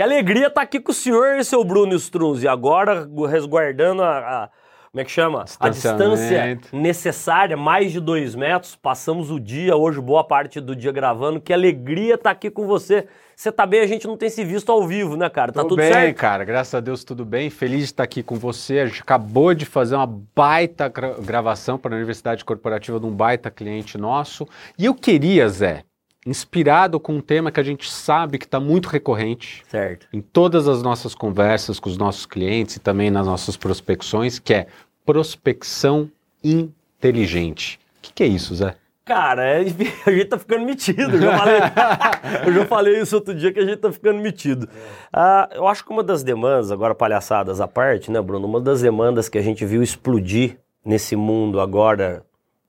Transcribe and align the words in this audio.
Que 0.00 0.04
alegria 0.04 0.46
estar 0.46 0.52
tá 0.52 0.62
aqui 0.62 0.80
com 0.80 0.92
o 0.92 0.94
senhor, 0.94 1.44
seu 1.44 1.62
Bruno 1.62 1.94
Strunz. 1.94 2.42
E 2.42 2.48
agora, 2.48 3.06
resguardando 3.28 4.02
a, 4.02 4.44
a 4.44 4.50
como 4.90 5.02
é 5.02 5.04
que 5.04 5.10
chama? 5.10 5.44
A 5.60 5.68
distância 5.68 6.58
necessária, 6.72 7.54
mais 7.54 7.92
de 7.92 8.00
dois 8.00 8.34
metros. 8.34 8.74
Passamos 8.74 9.30
o 9.30 9.38
dia 9.38 9.76
hoje, 9.76 10.00
boa 10.00 10.24
parte 10.24 10.58
do 10.58 10.74
dia 10.74 10.90
gravando. 10.90 11.38
Que 11.38 11.52
alegria 11.52 12.14
estar 12.14 12.24
tá 12.24 12.30
aqui 12.30 12.50
com 12.50 12.66
você. 12.66 13.06
Você 13.36 13.52
tá 13.52 13.66
bem? 13.66 13.82
A 13.82 13.86
gente 13.86 14.06
não 14.06 14.16
tem 14.16 14.30
se 14.30 14.42
visto 14.42 14.72
ao 14.72 14.86
vivo, 14.86 15.18
né, 15.18 15.28
cara? 15.28 15.52
Tá 15.52 15.60
tudo, 15.60 15.76
tudo 15.76 15.80
bem, 15.80 15.92
certo? 15.92 16.16
cara. 16.16 16.44
Graças 16.44 16.74
a 16.74 16.80
Deus, 16.80 17.04
tudo 17.04 17.26
bem. 17.26 17.50
Feliz 17.50 17.80
de 17.80 17.84
estar 17.84 18.04
aqui 18.04 18.22
com 18.22 18.36
você. 18.36 18.78
A 18.78 18.86
gente 18.86 19.02
acabou 19.02 19.52
de 19.52 19.66
fazer 19.66 19.96
uma 19.96 20.06
baita 20.06 20.88
gravação 20.88 21.76
para 21.76 21.94
a 21.94 21.96
Universidade 21.96 22.42
Corporativa 22.42 22.98
de 22.98 23.04
um 23.04 23.14
baita 23.14 23.50
cliente 23.50 23.98
nosso. 23.98 24.48
E 24.78 24.86
eu 24.86 24.94
queria, 24.94 25.46
Zé, 25.50 25.84
inspirado 26.26 27.00
com 27.00 27.14
um 27.14 27.20
tema 27.20 27.50
que 27.50 27.60
a 27.60 27.62
gente 27.62 27.90
sabe 27.90 28.38
que 28.38 28.44
está 28.44 28.60
muito 28.60 28.88
recorrente 28.88 29.62
certo. 29.68 30.06
em 30.12 30.20
todas 30.20 30.68
as 30.68 30.82
nossas 30.82 31.14
conversas 31.14 31.80
com 31.80 31.88
os 31.88 31.96
nossos 31.96 32.26
clientes 32.26 32.76
e 32.76 32.80
também 32.80 33.10
nas 33.10 33.26
nossas 33.26 33.56
prospecções, 33.56 34.38
que 34.38 34.52
é 34.52 34.66
prospecção 35.04 36.10
inteligente. 36.44 37.80
O 37.98 38.02
que, 38.02 38.12
que, 38.12 38.22
é 38.22 38.26
isso, 38.26 38.54
Zé? 38.54 38.76
Cara, 39.04 39.44
é, 39.44 39.60
a 40.06 40.10
gente 40.10 40.26
tá 40.26 40.38
ficando 40.38 40.64
metido. 40.64 41.16
Eu 41.16 41.20
já, 41.20 41.38
falei, 41.38 41.60
eu 42.46 42.52
já 42.52 42.66
falei 42.66 43.00
isso 43.00 43.16
outro 43.16 43.34
dia 43.34 43.52
que 43.52 43.58
a 43.58 43.64
gente 43.64 43.78
tá 43.78 43.90
ficando 43.90 44.20
metido. 44.20 44.68
Ah, 45.12 45.48
eu 45.52 45.66
acho 45.66 45.84
que 45.84 45.90
uma 45.90 46.02
das 46.02 46.22
demandas, 46.22 46.70
agora 46.70 46.94
palhaçadas 46.94 47.60
à 47.60 47.66
parte, 47.66 48.10
né, 48.10 48.20
Bruno? 48.20 48.46
Uma 48.46 48.60
das 48.60 48.82
demandas 48.82 49.28
que 49.28 49.38
a 49.38 49.42
gente 49.42 49.64
viu 49.64 49.82
explodir 49.82 50.58
nesse 50.84 51.16
mundo 51.16 51.60
agora 51.60 52.22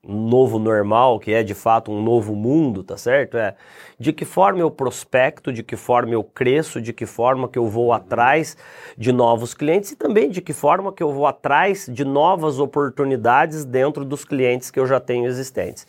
novo 0.03 0.57
normal, 0.57 1.19
que 1.19 1.31
é 1.31 1.43
de 1.43 1.53
fato 1.53 1.91
um 1.91 2.01
novo 2.01 2.35
mundo, 2.35 2.83
tá 2.83 2.97
certo? 2.97 3.37
É 3.37 3.55
de 3.99 4.11
que 4.11 4.25
forma 4.25 4.59
eu 4.59 4.71
prospecto, 4.71 5.53
de 5.53 5.62
que 5.62 5.76
forma 5.76 6.13
eu 6.13 6.23
cresço, 6.23 6.81
de 6.81 6.91
que 6.91 7.05
forma 7.05 7.48
que 7.48 7.59
eu 7.59 7.67
vou 7.67 7.93
atrás 7.93 8.57
de 8.98 9.11
novos 9.11 9.53
clientes 9.53 9.91
e 9.91 9.95
também 9.95 10.29
de 10.29 10.41
que 10.41 10.53
forma 10.53 10.91
que 10.91 11.03
eu 11.03 11.11
vou 11.11 11.27
atrás 11.27 11.87
de 11.87 12.03
novas 12.03 12.59
oportunidades 12.59 13.63
dentro 13.63 14.03
dos 14.03 14.26
clientes 14.26 14.71
que 14.71 14.79
eu 14.79 14.87
já 14.87 14.99
tenho 14.99 15.27
existentes. 15.27 15.85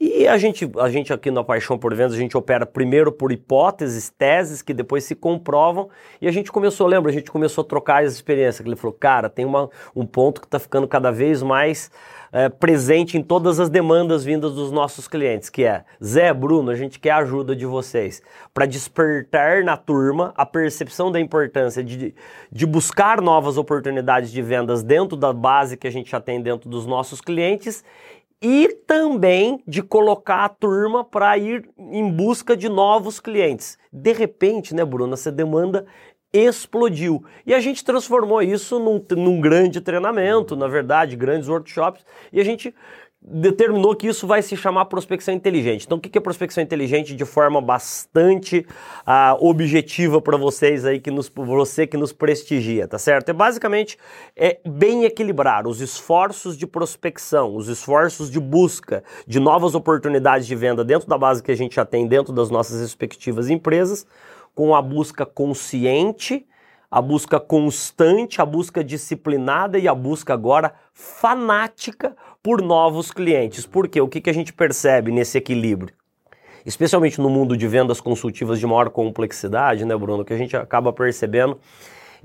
E 0.00 0.26
a 0.26 0.36
gente, 0.36 0.68
a 0.78 0.88
gente 0.90 1.12
aqui 1.12 1.30
na 1.30 1.44
Paixão 1.44 1.78
por 1.78 1.94
Vendas, 1.94 2.14
a 2.14 2.18
gente 2.18 2.36
opera 2.36 2.66
primeiro 2.66 3.12
por 3.12 3.30
hipóteses, 3.30 4.10
teses 4.10 4.60
que 4.60 4.74
depois 4.74 5.04
se 5.04 5.14
comprovam. 5.14 5.88
E 6.20 6.26
a 6.26 6.32
gente 6.32 6.50
começou, 6.50 6.86
lembra, 6.86 7.10
a 7.10 7.14
gente 7.14 7.30
começou 7.30 7.62
a 7.62 7.66
trocar 7.66 8.02
as 8.02 8.12
experiências. 8.12 8.66
Ele 8.66 8.74
falou, 8.74 8.96
cara, 8.98 9.28
tem 9.30 9.44
uma, 9.44 9.70
um 9.94 10.04
ponto 10.04 10.40
que 10.40 10.48
está 10.48 10.58
ficando 10.58 10.88
cada 10.88 11.12
vez 11.12 11.44
mais 11.44 11.92
é, 12.32 12.48
presente 12.48 13.16
em 13.16 13.22
todas 13.22 13.60
as 13.60 13.70
demandas 13.70 14.24
vindas 14.24 14.54
dos 14.54 14.72
nossos 14.72 15.06
clientes, 15.06 15.48
que 15.48 15.62
é 15.62 15.84
Zé, 16.02 16.34
Bruno, 16.34 16.72
a 16.72 16.74
gente 16.74 16.98
quer 16.98 17.12
a 17.12 17.18
ajuda 17.18 17.54
de 17.54 17.64
vocês 17.64 18.20
para 18.52 18.66
despertar 18.66 19.62
na 19.62 19.76
turma 19.76 20.34
a 20.36 20.44
percepção 20.44 21.12
da 21.12 21.20
importância 21.20 21.84
de, 21.84 22.12
de 22.50 22.66
buscar 22.66 23.20
novas 23.20 23.56
oportunidades 23.56 24.32
de 24.32 24.42
vendas 24.42 24.82
dentro 24.82 25.16
da 25.16 25.32
base 25.32 25.76
que 25.76 25.86
a 25.86 25.92
gente 25.92 26.10
já 26.10 26.20
tem 26.20 26.42
dentro 26.42 26.68
dos 26.68 26.84
nossos 26.84 27.20
clientes 27.20 27.84
e 28.44 28.68
também 28.86 29.62
de 29.66 29.82
colocar 29.82 30.44
a 30.44 30.48
turma 30.50 31.02
para 31.02 31.38
ir 31.38 31.66
em 31.78 32.10
busca 32.10 32.54
de 32.54 32.68
novos 32.68 33.18
clientes. 33.18 33.78
De 33.90 34.12
repente, 34.12 34.74
né, 34.74 34.84
Bruno, 34.84 35.14
essa 35.14 35.32
demanda 35.32 35.86
explodiu. 36.30 37.24
E 37.46 37.54
a 37.54 37.60
gente 37.60 37.82
transformou 37.82 38.42
isso 38.42 38.78
num, 38.78 39.02
num 39.16 39.40
grande 39.40 39.80
treinamento, 39.80 40.54
na 40.54 40.68
verdade, 40.68 41.16
grandes 41.16 41.48
workshops, 41.48 42.04
e 42.30 42.38
a 42.38 42.44
gente 42.44 42.74
determinou 43.26 43.96
que 43.96 44.06
isso 44.06 44.26
vai 44.26 44.42
se 44.42 44.54
chamar 44.54 44.84
prospecção 44.84 45.32
inteligente. 45.32 45.86
Então, 45.86 45.96
o 45.96 46.00
que 46.00 46.18
é 46.18 46.20
prospecção 46.20 46.62
inteligente 46.62 47.16
de 47.16 47.24
forma 47.24 47.58
bastante 47.58 48.66
uh, 49.00 49.46
objetiva 49.46 50.20
para 50.20 50.36
vocês 50.36 50.84
aí 50.84 51.00
que 51.00 51.10
nos, 51.10 51.32
você 51.34 51.86
que 51.86 51.96
nos 51.96 52.12
prestigia, 52.12 52.86
tá 52.86 52.98
certo? 52.98 53.30
É 53.30 53.32
basicamente 53.32 53.96
é 54.36 54.60
bem 54.66 55.04
equilibrar 55.04 55.66
os 55.66 55.80
esforços 55.80 56.54
de 56.56 56.66
prospecção, 56.66 57.56
os 57.56 57.68
esforços 57.68 58.30
de 58.30 58.38
busca 58.38 59.02
de 59.26 59.40
novas 59.40 59.74
oportunidades 59.74 60.46
de 60.46 60.54
venda 60.54 60.84
dentro 60.84 61.08
da 61.08 61.16
base 61.16 61.42
que 61.42 61.50
a 61.50 61.56
gente 61.56 61.76
já 61.76 61.84
tem 61.86 62.06
dentro 62.06 62.30
das 62.30 62.50
nossas 62.50 62.80
respectivas 62.82 63.48
empresas 63.48 64.06
com 64.54 64.74
a 64.74 64.82
busca 64.82 65.24
consciente, 65.24 66.46
a 66.90 67.00
busca 67.00 67.40
constante, 67.40 68.40
a 68.40 68.46
busca 68.46 68.84
disciplinada 68.84 69.78
e 69.78 69.88
a 69.88 69.94
busca 69.94 70.32
agora 70.32 70.74
fanática 70.92 72.14
por 72.44 72.60
novos 72.60 73.10
clientes. 73.10 73.64
Por 73.64 73.88
quê? 73.88 74.02
O 74.02 74.06
que, 74.06 74.20
que 74.20 74.28
a 74.28 74.34
gente 74.34 74.52
percebe 74.52 75.10
nesse 75.10 75.38
equilíbrio? 75.38 75.94
Especialmente 76.66 77.18
no 77.18 77.30
mundo 77.30 77.56
de 77.56 77.66
vendas 77.66 78.02
consultivas 78.02 78.60
de 78.60 78.66
maior 78.66 78.90
complexidade, 78.90 79.86
né, 79.86 79.96
Bruno? 79.96 80.26
Que 80.26 80.34
a 80.34 80.36
gente 80.36 80.54
acaba 80.54 80.92
percebendo 80.92 81.58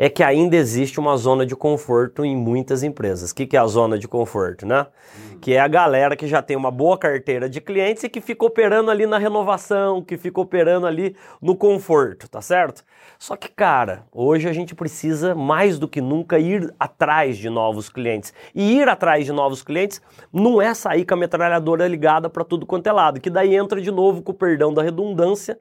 é 0.01 0.09
que 0.09 0.23
ainda 0.23 0.55
existe 0.55 0.97
uma 0.97 1.17
zona 1.17 1.45
de 1.45 1.57
conforto 1.57 2.23
em 2.23 2.33
muitas 2.33 2.83
empresas. 2.83 3.31
O 3.31 3.35
que, 3.35 3.45
que 3.45 3.57
é 3.57 3.59
a 3.59 3.67
zona 3.67 3.99
de 3.99 4.07
conforto, 4.07 4.65
né? 4.65 4.87
Uhum. 5.33 5.39
Que 5.39 5.55
é 5.55 5.59
a 5.59 5.67
galera 5.67 6.15
que 6.15 6.25
já 6.25 6.41
tem 6.41 6.55
uma 6.55 6.71
boa 6.71 6.97
carteira 6.97 7.49
de 7.49 7.59
clientes 7.59 8.05
e 8.05 8.09
que 8.09 8.21
fica 8.21 8.45
operando 8.45 8.89
ali 8.89 9.05
na 9.05 9.17
renovação, 9.17 10.01
que 10.01 10.17
fica 10.17 10.39
operando 10.39 10.87
ali 10.87 11.17
no 11.41 11.53
conforto, 11.53 12.29
tá 12.29 12.41
certo? 12.41 12.81
Só 13.19 13.35
que, 13.35 13.49
cara, 13.49 14.05
hoje 14.09 14.47
a 14.47 14.53
gente 14.53 14.73
precisa 14.73 15.35
mais 15.35 15.77
do 15.77 15.85
que 15.85 15.99
nunca 15.99 16.39
ir 16.39 16.73
atrás 16.79 17.37
de 17.37 17.49
novos 17.49 17.89
clientes. 17.89 18.33
E 18.55 18.77
ir 18.77 18.87
atrás 18.87 19.25
de 19.25 19.33
novos 19.33 19.61
clientes 19.61 20.01
não 20.31 20.61
é 20.61 20.73
sair 20.73 21.03
com 21.03 21.15
a 21.15 21.17
metralhadora 21.17 21.85
ligada 21.89 22.29
para 22.29 22.45
tudo 22.45 22.65
quanto 22.65 22.87
é 22.87 22.91
lado, 22.93 23.19
que 23.19 23.29
daí 23.29 23.53
entra 23.53 23.81
de 23.81 23.91
novo 23.91 24.21
com 24.21 24.31
o 24.31 24.35
perdão 24.35 24.73
da 24.73 24.81
redundância, 24.81 25.59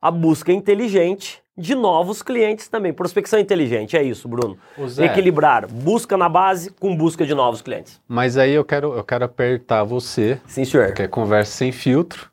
a 0.00 0.10
busca 0.10 0.52
inteligente 0.52 1.42
de 1.56 1.74
novos 1.74 2.22
clientes 2.22 2.68
também. 2.68 2.92
Prospecção 2.92 3.38
inteligente, 3.38 3.96
é 3.96 4.02
isso, 4.02 4.28
Bruno. 4.28 4.58
Equilibrar 4.98 5.66
busca 5.66 6.16
na 6.16 6.28
base 6.28 6.70
com 6.70 6.94
busca 6.94 7.24
de 7.24 7.34
novos 7.34 7.62
clientes. 7.62 8.00
Mas 8.06 8.36
aí 8.36 8.52
eu 8.52 8.64
quero, 8.64 8.92
eu 8.92 9.04
quero 9.04 9.24
apertar 9.24 9.82
você. 9.84 10.38
Sim, 10.46 10.64
senhor. 10.64 10.88
Porque 10.88 11.02
é 11.02 11.08
conversa 11.08 11.52
sem 11.52 11.72
filtro. 11.72 12.30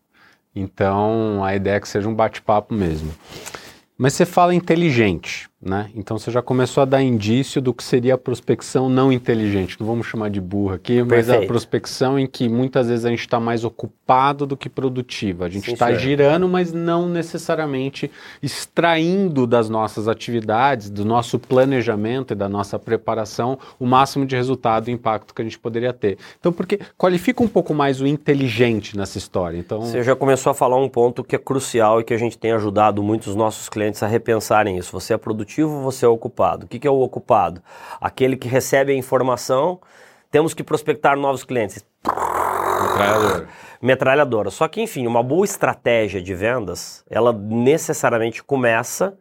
Então 0.55 1.43
a 1.43 1.55
ideia 1.55 1.77
é 1.77 1.79
que 1.79 1.87
seja 1.87 2.07
um 2.07 2.13
bate-papo 2.13 2.73
mesmo. 2.73 3.13
Mas 3.97 4.13
você 4.13 4.25
fala 4.25 4.53
inteligente. 4.53 5.49
Né? 5.65 5.89
Então 5.95 6.17
você 6.17 6.29
já 6.29 6.41
começou 6.41 6.81
a 6.81 6.85
dar 6.85 7.01
indício 7.01 7.61
do 7.61 7.73
que 7.73 7.85
seria 7.85 8.15
a 8.15 8.17
prospecção 8.17 8.89
não 8.89 9.13
inteligente. 9.13 9.77
Não 9.79 9.87
vamos 9.87 10.05
chamar 10.05 10.29
de 10.29 10.41
burra 10.41 10.75
aqui, 10.75 11.01
mas 11.01 11.29
a 11.29 11.45
prospecção 11.45 12.19
em 12.19 12.27
que 12.27 12.49
muitas 12.49 12.89
vezes 12.89 13.05
a 13.05 13.09
gente 13.09 13.21
está 13.21 13.39
mais 13.39 13.63
ocupado 13.63 14.45
do 14.45 14.57
que 14.57 14.67
produtiva. 14.67 15.45
A 15.45 15.49
gente 15.49 15.71
está 15.71 15.93
girando, 15.93 16.49
mas 16.49 16.73
não 16.73 17.07
necessariamente 17.07 18.11
extraindo 18.41 19.47
das 19.47 19.69
nossas 19.69 20.09
atividades, 20.09 20.89
do 20.89 21.05
nosso 21.05 21.39
planejamento 21.39 22.33
e 22.33 22.35
da 22.35 22.49
nossa 22.49 22.77
preparação 22.77 23.57
o 23.79 23.85
máximo 23.85 24.25
de 24.25 24.35
resultado 24.35 24.89
e 24.89 24.91
impacto 24.91 25.33
que 25.33 25.41
a 25.41 25.45
gente 25.45 25.57
poderia 25.57 25.93
ter. 25.93 26.17
Então, 26.37 26.51
porque 26.51 26.77
qualifica 26.97 27.41
um 27.41 27.47
pouco 27.47 27.73
mais 27.73 28.01
o 28.01 28.07
inteligente 28.07 28.97
nessa 28.97 29.17
história. 29.17 29.57
Então, 29.57 29.79
você 29.79 30.03
já 30.03 30.13
começou 30.13 30.51
a 30.51 30.53
falar 30.53 30.75
um 30.75 30.89
ponto 30.89 31.23
que 31.23 31.37
é 31.37 31.39
crucial 31.39 32.01
e 32.01 32.03
que 32.03 32.13
a 32.13 32.17
gente 32.17 32.37
tem 32.37 32.51
ajudado 32.51 33.01
muitos 33.01 33.33
nossos 33.33 33.69
clientes 33.69 34.03
a 34.03 34.07
repensarem 34.07 34.77
isso. 34.77 34.91
Você 34.91 35.13
é 35.13 35.17
produtivo 35.17 35.52
produtivo, 35.53 35.81
você 35.81 36.05
é 36.05 36.07
ocupado. 36.07 36.65
O 36.65 36.69
que, 36.69 36.79
que 36.79 36.87
é 36.87 36.91
o 36.91 36.99
ocupado? 36.99 37.61
Aquele 38.01 38.35
que 38.35 38.47
recebe 38.47 38.91
a 38.91 38.95
informação, 38.95 39.79
temos 40.31 40.53
que 40.53 40.63
prospectar 40.63 41.15
novos 41.17 41.43
clientes. 41.43 41.85
Metralhadora. 42.81 43.47
Metralhadora. 43.81 44.49
Só 44.49 44.67
que, 44.67 44.81
enfim, 44.81 45.05
uma 45.05 45.21
boa 45.21 45.45
estratégia 45.45 46.21
de 46.21 46.33
vendas, 46.33 47.03
ela 47.09 47.31
necessariamente 47.31 48.43
começa 48.43 49.15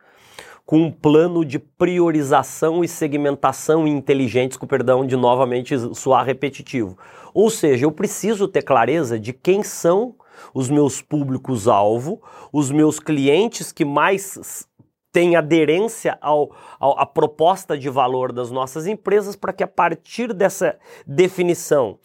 com 0.64 0.78
um 0.78 0.90
plano 0.90 1.44
de 1.44 1.58
priorização 1.58 2.82
e 2.82 2.88
segmentação 2.88 3.86
inteligentes, 3.86 4.56
com 4.56 4.66
perdão 4.66 5.04
de 5.04 5.16
novamente 5.16 5.76
soar 5.94 6.24
repetitivo. 6.24 6.96
Ou 7.34 7.50
seja, 7.50 7.84
eu 7.84 7.92
preciso 7.92 8.48
ter 8.48 8.62
clareza 8.62 9.18
de 9.18 9.32
quem 9.32 9.62
são 9.62 10.14
os 10.54 10.70
meus 10.70 11.02
públicos-alvo, 11.02 12.22
os 12.52 12.70
meus 12.70 12.98
clientes 12.98 13.72
que 13.72 13.84
mais 13.84 14.66
tem 15.12 15.36
aderência 15.36 16.16
ao, 16.20 16.50
ao, 16.80 16.98
à 16.98 17.04
proposta 17.04 17.76
de 17.76 17.90
valor 17.90 18.32
das 18.32 18.50
nossas 18.50 18.86
empresas 18.86 19.36
para 19.36 19.52
que 19.52 19.62
a 19.62 19.68
partir 19.68 20.32
dessa 20.32 20.76
definição 21.06 21.98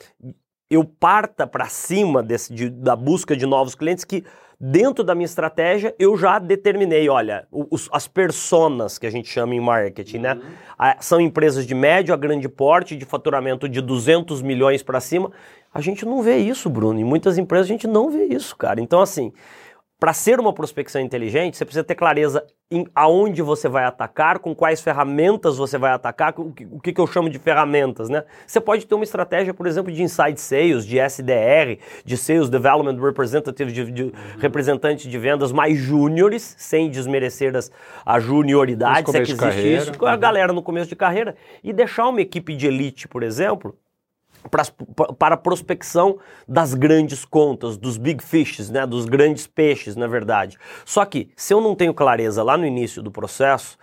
eu 0.69 0.83
parta 0.83 1.47
para 1.47 1.67
cima 1.67 2.21
desse, 2.21 2.53
de, 2.53 2.69
da 2.69 2.95
busca 2.95 3.35
de 3.35 3.45
novos 3.45 3.73
clientes 3.73 4.03
que 4.03 4.25
dentro 4.59 5.03
da 5.03 5.13
minha 5.13 5.25
estratégia 5.25 5.95
eu 5.99 6.17
já 6.17 6.39
determinei, 6.39 7.07
olha, 7.07 7.47
os, 7.51 7.87
as 7.91 8.07
personas 8.07 8.97
que 8.97 9.05
a 9.05 9.09
gente 9.09 9.29
chama 9.29 9.55
em 9.55 9.59
marketing, 9.59 10.17
né? 10.17 10.33
uhum. 10.33 10.41
né? 10.79 10.95
são 10.99 11.21
empresas 11.21 11.65
de 11.65 11.75
médio 11.75 12.13
a 12.13 12.17
grande 12.17 12.49
porte, 12.49 12.95
de 12.95 13.05
faturamento 13.05 13.69
de 13.69 13.81
200 13.81 14.41
milhões 14.41 14.81
para 14.83 14.99
cima. 14.99 15.31
A 15.73 15.79
gente 15.79 16.05
não 16.05 16.23
vê 16.23 16.37
isso, 16.37 16.69
Bruno. 16.69 16.99
Em 16.99 17.03
muitas 17.03 17.37
empresas 17.37 17.67
a 17.67 17.73
gente 17.73 17.87
não 17.87 18.09
vê 18.09 18.25
isso, 18.25 18.55
cara. 18.55 18.81
Então, 18.81 18.99
assim, 18.99 19.31
para 19.99 20.13
ser 20.13 20.39
uma 20.39 20.53
prospecção 20.53 21.01
inteligente, 21.01 21.57
você 21.57 21.65
precisa 21.65 21.83
ter 21.83 21.95
clareza 21.95 22.45
em 22.69 22.85
aonde 22.93 23.41
você 23.41 23.67
vai 23.67 23.85
atacar, 23.85 24.39
com 24.39 24.53
quais 24.53 24.79
ferramentas 24.79 25.57
você 25.57 25.77
vai 25.77 25.91
atacar, 25.91 26.33
o 26.37 26.51
que, 26.51 26.65
o 26.65 26.79
que 26.79 26.99
eu 26.99 27.07
chamo 27.07 27.29
de 27.29 27.39
ferramentas, 27.39 28.07
né? 28.07 28.23
Você 28.45 28.59
pode 28.59 28.85
ter 28.85 28.93
uma 28.93 29.03
estratégia, 29.03 29.53
por 29.53 29.65
exemplo, 29.65 29.91
de 29.91 30.03
inside 30.03 30.39
sales, 30.39 30.85
de 30.85 30.99
SDR, 30.99 31.79
de 32.05 32.17
Sales 32.17 32.49
Development 32.49 33.01
Representative, 33.01 33.71
de, 33.71 33.91
de 33.91 34.03
uhum. 34.03 34.11
representante 34.37 35.09
de 35.09 35.17
vendas 35.17 35.51
mais 35.51 35.77
júniores, 35.77 36.55
sem 36.59 36.89
desmerecer 36.89 37.55
as, 37.55 37.71
a 38.05 38.19
junioridade, 38.19 39.09
se 39.09 39.17
é 39.17 39.23
que 39.23 39.31
existe 39.31 39.75
isso, 39.75 39.97
com 39.97 40.05
a 40.05 40.13
uhum. 40.13 40.19
galera 40.19 40.53
no 40.53 40.61
começo 40.61 40.89
de 40.89 40.95
carreira, 40.95 41.35
e 41.63 41.73
deixar 41.73 42.07
uma 42.07 42.21
equipe 42.21 42.55
de 42.55 42.67
elite, 42.67 43.07
por 43.07 43.23
exemplo, 43.23 43.75
para, 44.49 44.63
para 45.17 45.37
prospecção 45.37 46.17
das 46.47 46.73
grandes 46.73 47.25
contas, 47.25 47.77
dos 47.77 47.97
big 47.97 48.23
fishes, 48.23 48.69
né, 48.69 48.85
dos 48.85 49.05
grandes 49.05 49.47
peixes, 49.47 49.95
na 49.95 50.07
verdade. 50.07 50.57
Só 50.85 51.03
que, 51.05 51.29
se 51.35 51.53
eu 51.53 51.61
não 51.61 51.75
tenho 51.75 51.93
clareza 51.93 52.43
lá 52.43 52.57
no 52.57 52.65
início 52.65 53.01
do 53.01 53.11
processo, 53.11 53.77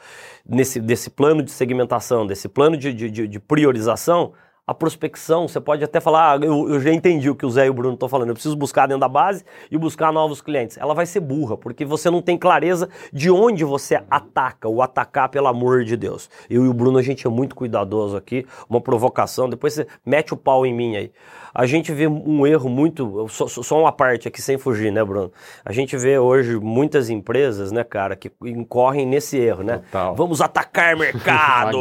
nesse, 0.47 0.81
desse 0.81 1.11
plano 1.11 1.43
de 1.43 1.51
segmentação, 1.51 2.27
desse 2.27 2.49
plano 2.49 2.77
de, 2.77 2.93
de, 2.93 3.29
de 3.29 3.41
priorização, 3.41 4.33
a 4.67 4.73
prospecção, 4.73 5.47
você 5.47 5.61
pode 5.61 5.85
até 5.85 6.01
falar, 6.01 6.41
ah, 6.41 6.45
eu, 6.45 6.71
eu, 6.71 6.81
já 6.81 6.91
entendi 6.91 7.29
o 7.29 7.35
que 7.35 7.45
o 7.45 7.51
Zé 7.51 7.67
e 7.67 7.71
o 7.71 7.75
Bruno 7.75 7.95
estão 7.95 8.09
falando, 8.09 8.29
eu 8.29 8.35
preciso 8.35 8.57
buscar 8.57 8.87
dentro 8.87 9.01
da 9.01 9.09
base 9.09 9.45
e 9.71 9.77
buscar 9.77 10.11
novos 10.11 10.41
clientes. 10.41 10.79
Ela 10.79 10.95
vai 10.95 11.05
ser 11.05 11.21
burra, 11.21 11.57
porque 11.57 11.85
você 11.85 12.09
não 12.09 12.23
tem 12.23 12.39
clareza 12.39 12.89
de 13.13 13.31
onde 13.31 13.63
você 13.63 14.03
ataca, 14.11 14.67
o 14.67 14.81
atacar, 14.81 15.29
pelo 15.29 15.49
amor 15.49 15.85
de 15.85 15.97
Deus. 15.99 16.31
Eu 16.49 16.65
e 16.65 16.69
o 16.69 16.73
Bruno, 16.73 16.97
a 16.97 17.03
gente 17.03 17.27
é 17.27 17.31
muito 17.31 17.55
cuidadoso 17.55 18.17
aqui, 18.17 18.47
uma 18.69 18.81
provocação, 18.81 19.51
depois 19.51 19.75
você 19.75 19.87
mete 20.05 20.33
o 20.33 20.37
pau 20.37 20.65
em 20.65 20.73
mim 20.73 20.97
aí 20.97 21.13
a 21.55 21.67
gente 21.67 21.93
vê 21.93 22.09
um 22.09 22.45
erro 22.45 22.69
muito. 22.69 23.29
Só, 23.29 23.47
só, 23.47 23.81
uma 23.81 23.93
parte 23.93 24.27
aqui 24.27 24.43
sem 24.43 24.59
fugir, 24.59 24.91
né, 24.91 25.05
Bruno? 25.05 25.33
A 25.65 25.73
gente 25.73 25.97
vê 25.97 26.19
hoje 26.19 26.59
muitas 26.59 27.09
empresas, 27.09 27.71
né, 27.71 27.85
cara, 27.85 28.17
que 28.17 28.33
incorrem 28.43 29.07
nesse 29.07 29.39
erro, 29.39 29.63
né? 29.63 29.79
Total. 29.79 30.17
Vamos 30.17 30.41
atacar 30.41 30.97
mercado, 30.99 31.79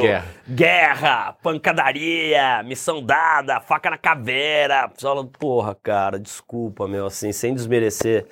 guerra. 0.47 1.35
pancadaria, 1.41 2.63
missão 2.63 3.03
dada, 3.03 3.59
faca 3.59 3.89
na 3.89 3.97
caveira. 3.97 4.91
Fala, 4.99 5.25
porra, 5.25 5.75
cara, 5.81 6.19
desculpa, 6.19 6.87
meu, 6.87 7.05
assim, 7.05 7.31
sem 7.31 7.53
desmerecer 7.53 8.25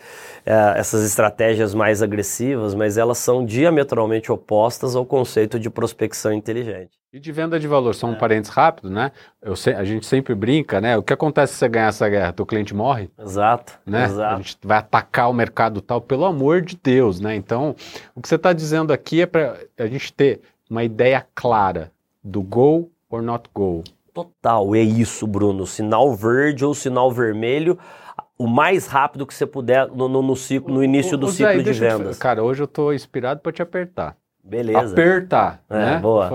é, 0.46 0.74
essas 0.78 1.04
estratégias 1.06 1.74
mais 1.74 2.02
agressivas, 2.02 2.76
mas 2.76 2.98
elas 2.98 3.18
são 3.18 3.46
diametralmente 3.46 4.32
opostas 4.32 4.96
ao 4.96 5.06
conceito 5.06 5.60
de 5.60 5.70
prospecção 5.70 6.34
inteligente. 6.34 7.02
E 7.14 7.20
de 7.20 7.30
venda 7.30 7.60
de 7.60 7.68
valor, 7.68 7.94
só 7.94 8.08
um 8.08 8.14
é. 8.14 8.18
parênteses 8.18 8.56
rápido, 8.56 8.90
né? 8.90 9.12
Eu, 9.42 9.54
a 9.78 9.84
gente 9.84 10.06
sempre 10.06 10.34
brinca, 10.34 10.80
né? 10.80 10.98
O 10.98 11.04
que 11.04 11.12
acontece 11.12 11.52
se 11.52 11.60
você 11.60 11.68
ganhar 11.68 11.88
essa 11.88 12.08
guerra? 12.08 12.32
Teu 12.32 12.46
cliente 12.46 12.74
morre? 12.74 13.10
Exato, 13.20 13.78
né? 13.86 14.06
exato. 14.06 14.36
A 14.36 14.38
gente 14.38 14.58
vai 14.64 14.78
atacar 14.78 15.30
o 15.30 15.34
mercado 15.34 15.82
tal, 15.82 16.00
pelo 16.00 16.24
amor 16.24 16.62
de 16.62 16.80
Deus, 16.82 17.20
né? 17.20 17.36
Então, 17.36 17.76
o 18.16 18.22
que 18.22 18.30
você 18.30 18.36
está 18.36 18.54
dizendo 18.54 18.94
aqui 18.94 19.22
é 19.22 19.26
para 19.26 19.58
a 19.78 19.88
gente 19.88 20.14
ter 20.14 20.40
uma 20.70 20.86
ideia 20.86 21.28
clara 21.36 21.92
do 22.24 22.42
go 22.42 22.90
or 23.10 23.22
not 23.22 23.50
go. 23.54 23.84
Total, 24.14 24.76
é 24.76 24.82
isso, 24.82 25.26
Bruno. 25.26 25.66
Sinal 25.66 26.14
verde 26.14 26.66
ou 26.66 26.74
sinal 26.74 27.12
vermelho, 27.12 27.80
o 28.38 28.48
mais 28.48 28.88
rápido 28.88 29.26
que 29.26 29.34
você 29.34 29.46
puder 29.46 29.88
no, 29.88 30.10
no, 30.10 30.22
no 30.22 30.36
ciclo, 30.36 30.74
no 30.74 30.84
início 30.84 31.18
do 31.18 31.28
Zé, 31.30 31.50
ciclo 31.50 31.64
de 31.64 31.80
vendas. 31.80 32.18
Te, 32.18 32.22
cara, 32.22 32.44
hoje 32.44 32.62
eu 32.62 32.66
estou 32.66 32.94
inspirado 32.94 33.40
para 33.40 33.52
te 33.52 33.62
apertar. 33.62 34.18
Beleza. 34.44 34.94
Apertar, 34.94 35.64
é, 35.70 35.78
né? 35.78 36.00
Boa. 36.00 36.32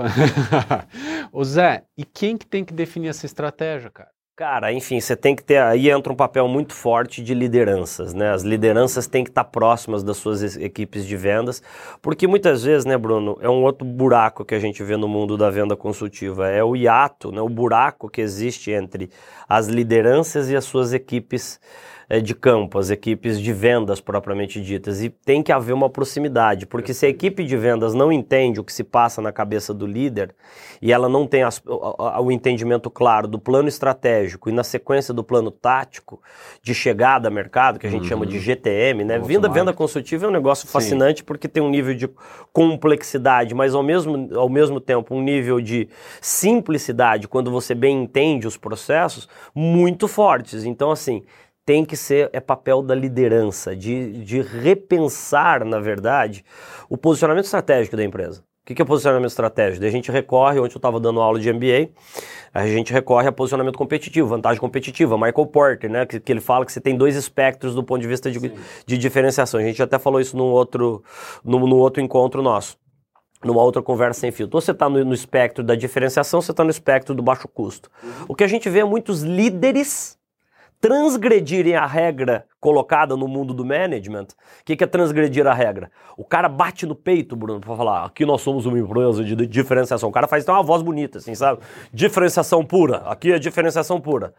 Ô 1.31 1.43
Zé, 1.43 1.83
e 1.97 2.05
quem 2.05 2.37
que 2.37 2.45
tem 2.45 2.63
que 2.63 2.73
definir 2.73 3.09
essa 3.09 3.25
estratégia, 3.25 3.89
cara? 3.89 4.09
Cara, 4.37 4.71
enfim, 4.71 4.99
você 4.99 5.15
tem 5.15 5.35
que 5.35 5.43
ter 5.43 5.57
aí 5.57 5.89
entra 5.89 6.13
um 6.13 6.15
papel 6.15 6.47
muito 6.47 6.71
forte 6.71 7.23
de 7.23 7.33
lideranças, 7.33 8.13
né? 8.13 8.29
As 8.29 8.43
lideranças 8.43 9.07
têm 9.07 9.23
que 9.23 9.31
estar 9.31 9.45
próximas 9.45 10.03
das 10.03 10.17
suas 10.17 10.55
equipes 10.55 11.07
de 11.07 11.17
vendas, 11.17 11.59
porque 12.03 12.27
muitas 12.27 12.63
vezes, 12.63 12.85
né, 12.85 12.95
Bruno, 12.99 13.39
é 13.41 13.49
um 13.49 13.63
outro 13.63 13.83
buraco 13.83 14.45
que 14.45 14.53
a 14.53 14.59
gente 14.59 14.83
vê 14.83 14.95
no 14.95 15.07
mundo 15.07 15.37
da 15.37 15.49
venda 15.49 15.75
consultiva, 15.75 16.47
é 16.49 16.63
o 16.63 16.75
hiato, 16.75 17.31
né, 17.31 17.41
o 17.41 17.49
buraco 17.49 18.07
que 18.07 18.21
existe 18.21 18.69
entre 18.69 19.09
as 19.49 19.65
lideranças 19.65 20.51
e 20.51 20.55
as 20.55 20.65
suas 20.65 20.93
equipes 20.93 21.59
de 22.21 22.33
campo, 22.33 22.79
as 22.79 22.89
equipes 22.89 23.39
de 23.39 23.51
vendas 23.51 23.99
propriamente 23.99 24.61
ditas. 24.61 25.03
E 25.03 25.09
tem 25.09 25.43
que 25.43 25.51
haver 25.51 25.73
uma 25.73 25.89
proximidade, 25.89 26.65
porque 26.65 26.93
se 26.93 27.05
a 27.05 27.09
equipe 27.09 27.43
de 27.43 27.57
vendas 27.57 27.93
não 27.93 28.11
entende 28.11 28.61
o 28.61 28.63
que 28.63 28.71
se 28.71 28.83
passa 28.83 29.21
na 29.21 29.31
cabeça 29.31 29.73
do 29.73 29.85
líder 29.85 30.33
e 30.81 30.93
ela 30.93 31.09
não 31.09 31.27
tem 31.27 31.43
as, 31.43 31.61
o, 31.65 32.23
o 32.23 32.31
entendimento 32.31 32.89
claro 32.89 33.27
do 33.27 33.37
plano 33.37 33.67
estratégico 33.67 34.49
e 34.49 34.53
na 34.53 34.63
sequência 34.63 35.13
do 35.13 35.21
plano 35.21 35.51
tático 35.51 36.21
de 36.61 36.73
chegada 36.73 37.27
a 37.27 37.31
mercado, 37.31 37.77
que 37.77 37.85
a 37.85 37.89
gente 37.89 38.03
uhum. 38.03 38.07
chama 38.07 38.25
de 38.25 38.39
GTM, 38.39 39.03
né? 39.03 39.19
Venda, 39.19 39.49
venda 39.49 39.73
consultiva 39.73 40.25
é 40.25 40.29
um 40.29 40.31
negócio 40.31 40.65
fascinante 40.65 41.19
Sim. 41.19 41.25
porque 41.25 41.49
tem 41.49 41.61
um 41.61 41.69
nível 41.69 41.93
de 41.93 42.09
complexidade, 42.53 43.53
mas 43.53 43.75
ao 43.75 43.83
mesmo, 43.83 44.29
ao 44.33 44.47
mesmo 44.47 44.79
tempo 44.79 45.13
um 45.13 45.21
nível 45.21 45.59
de 45.59 45.89
simplicidade, 46.21 47.27
quando 47.27 47.51
você 47.51 47.75
bem 47.75 48.03
entende 48.03 48.47
os 48.47 48.55
processos, 48.55 49.27
muito 49.53 50.07
fortes. 50.07 50.63
Então, 50.63 50.89
assim, 50.89 51.23
tem 51.67 51.83
que 51.83 51.97
ser 51.97 52.29
é 52.31 52.39
papel 52.39 52.81
da 52.81 52.95
liderança, 52.95 53.75
de, 53.75 54.23
de 54.23 54.41
repensar, 54.41 55.65
na 55.65 55.81
verdade, 55.81 56.45
o 56.89 56.97
posicionamento 56.97 57.43
estratégico 57.43 57.97
da 57.97 58.05
empresa. 58.05 58.41
O 58.61 58.73
que 58.73 58.81
é 58.81 58.85
posicionamento 58.85 59.29
estratégico? 59.29 59.85
A 59.85 59.89
gente 59.89 60.09
recorre, 60.09 60.61
onde 60.61 60.73
eu 60.73 60.77
estava 60.77 60.97
dando 60.97 61.19
aula 61.19 61.37
de 61.37 61.51
MBA, 61.51 61.89
a 62.53 62.65
gente 62.67 62.93
recorre 62.93 63.27
a 63.27 63.33
posicionamento 63.33 63.77
competitivo, 63.77 64.29
vantagem 64.29 64.61
competitiva, 64.61 65.17
Michael 65.17 65.45
Porter, 65.47 65.91
né? 65.91 66.05
Que, 66.05 66.21
que 66.21 66.31
ele 66.31 66.39
fala 66.39 66.65
que 66.65 66.71
você 66.71 66.79
tem 66.79 66.95
dois 66.95 67.17
espectros 67.17 67.75
do 67.75 67.83
ponto 67.83 68.01
de 68.01 68.07
vista 68.07 68.31
de, 68.31 68.39
de 68.85 68.97
diferenciação. 68.97 69.59
A 69.59 69.63
gente 69.63 69.83
até 69.83 69.99
falou 69.99 70.21
isso 70.21 70.37
num 70.37 70.45
outro, 70.45 71.03
num, 71.43 71.59
num 71.59 71.75
outro 71.77 72.01
encontro 72.01 72.41
nosso 72.41 72.77
numa 73.43 73.61
outra 73.61 73.83
conversa 73.83 74.21
sem 74.21 74.31
filtro. 74.31 74.57
Ou 74.57 74.61
você 74.61 74.71
está 74.71 74.89
no, 74.89 75.05
no, 75.05 75.13
espectro 75.13 75.63
da 75.63 75.75
diferenciação, 75.75 76.41
você 76.41 76.49
está 76.49 76.63
no 76.63 76.71
espectro 76.71 77.13
do 77.13 77.21
baixo 77.21 77.47
custo. 77.47 77.89
Uhum. 78.01 78.09
O 78.29 78.35
que 78.35 78.43
a 78.43 78.47
gente 78.47 78.67
vê 78.67 78.79
é 78.79 78.83
muitos 78.83 79.21
líderes 79.21 80.16
transgredirem 80.79 81.75
a 81.75 81.85
regra 81.85 82.45
colocada 82.59 83.15
no 83.15 83.27
mundo 83.27 83.53
do 83.53 83.65
management. 83.65 84.27
O 84.61 84.65
que, 84.65 84.75
que 84.75 84.83
é 84.83 84.87
transgredir 84.87 85.45
a 85.47 85.53
regra? 85.53 85.91
O 86.15 86.23
cara 86.23 86.47
bate 86.47 86.85
no 86.85 86.95
peito, 86.95 87.35
Bruno, 87.35 87.59
para 87.59 87.75
falar: 87.75 88.05
aqui 88.05 88.25
nós 88.25 88.41
somos 88.41 88.65
uma 88.65 88.77
empresa 88.77 89.23
de 89.23 89.35
diferenciação. 89.47 90.09
O 90.09 90.11
cara 90.11 90.27
faz 90.27 90.43
então 90.43 90.55
uma 90.55 90.63
voz 90.63 90.81
bonita, 90.81 91.17
assim, 91.17 91.35
sabe? 91.35 91.61
Diferenciação 91.91 92.63
pura. 92.63 92.97
Aqui 93.05 93.31
é 93.31 93.39
diferenciação 93.39 93.99
pura. 93.99 94.33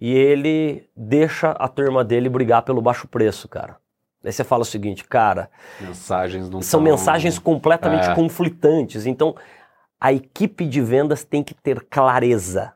E 0.00 0.12
ele 0.12 0.88
deixa 0.96 1.50
a 1.50 1.68
turma 1.68 2.02
dele 2.02 2.28
brigar 2.28 2.62
pelo 2.62 2.80
baixo 2.80 3.06
preço, 3.06 3.48
cara. 3.48 3.76
Aí 4.24 4.32
você 4.32 4.44
fala 4.44 4.62
o 4.62 4.66
seguinte, 4.66 5.04
cara. 5.04 5.50
Mensagens 5.80 6.48
não 6.48 6.60
São 6.60 6.80
mensagens 6.80 7.38
completamente 7.38 8.08
é. 8.08 8.14
conflitantes. 8.14 9.06
Então, 9.06 9.34
a 10.00 10.12
equipe 10.12 10.66
de 10.66 10.80
vendas 10.80 11.24
tem 11.24 11.42
que 11.42 11.54
ter 11.54 11.84
clareza 11.84 12.72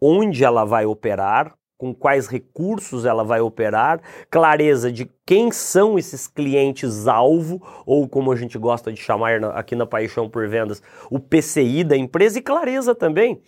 onde 0.00 0.44
ela 0.44 0.64
vai 0.64 0.86
operar, 0.86 1.54
com 1.78 1.94
quais 1.94 2.26
recursos 2.26 3.04
ela 3.04 3.22
vai 3.22 3.40
operar, 3.40 4.00
clareza 4.28 4.90
de 4.90 5.08
quem 5.24 5.52
são 5.52 5.96
esses 5.96 6.26
clientes-alvo, 6.26 7.62
ou 7.86 8.08
como 8.08 8.32
a 8.32 8.36
gente 8.36 8.58
gosta 8.58 8.92
de 8.92 9.00
chamar 9.00 9.42
aqui 9.54 9.76
na 9.76 9.86
Paixão 9.86 10.28
por 10.28 10.48
Vendas, 10.48 10.82
o 11.08 11.20
PCI 11.20 11.84
da 11.84 11.96
empresa, 11.96 12.40
e 12.40 12.42
clareza 12.42 12.94
também 12.94 13.40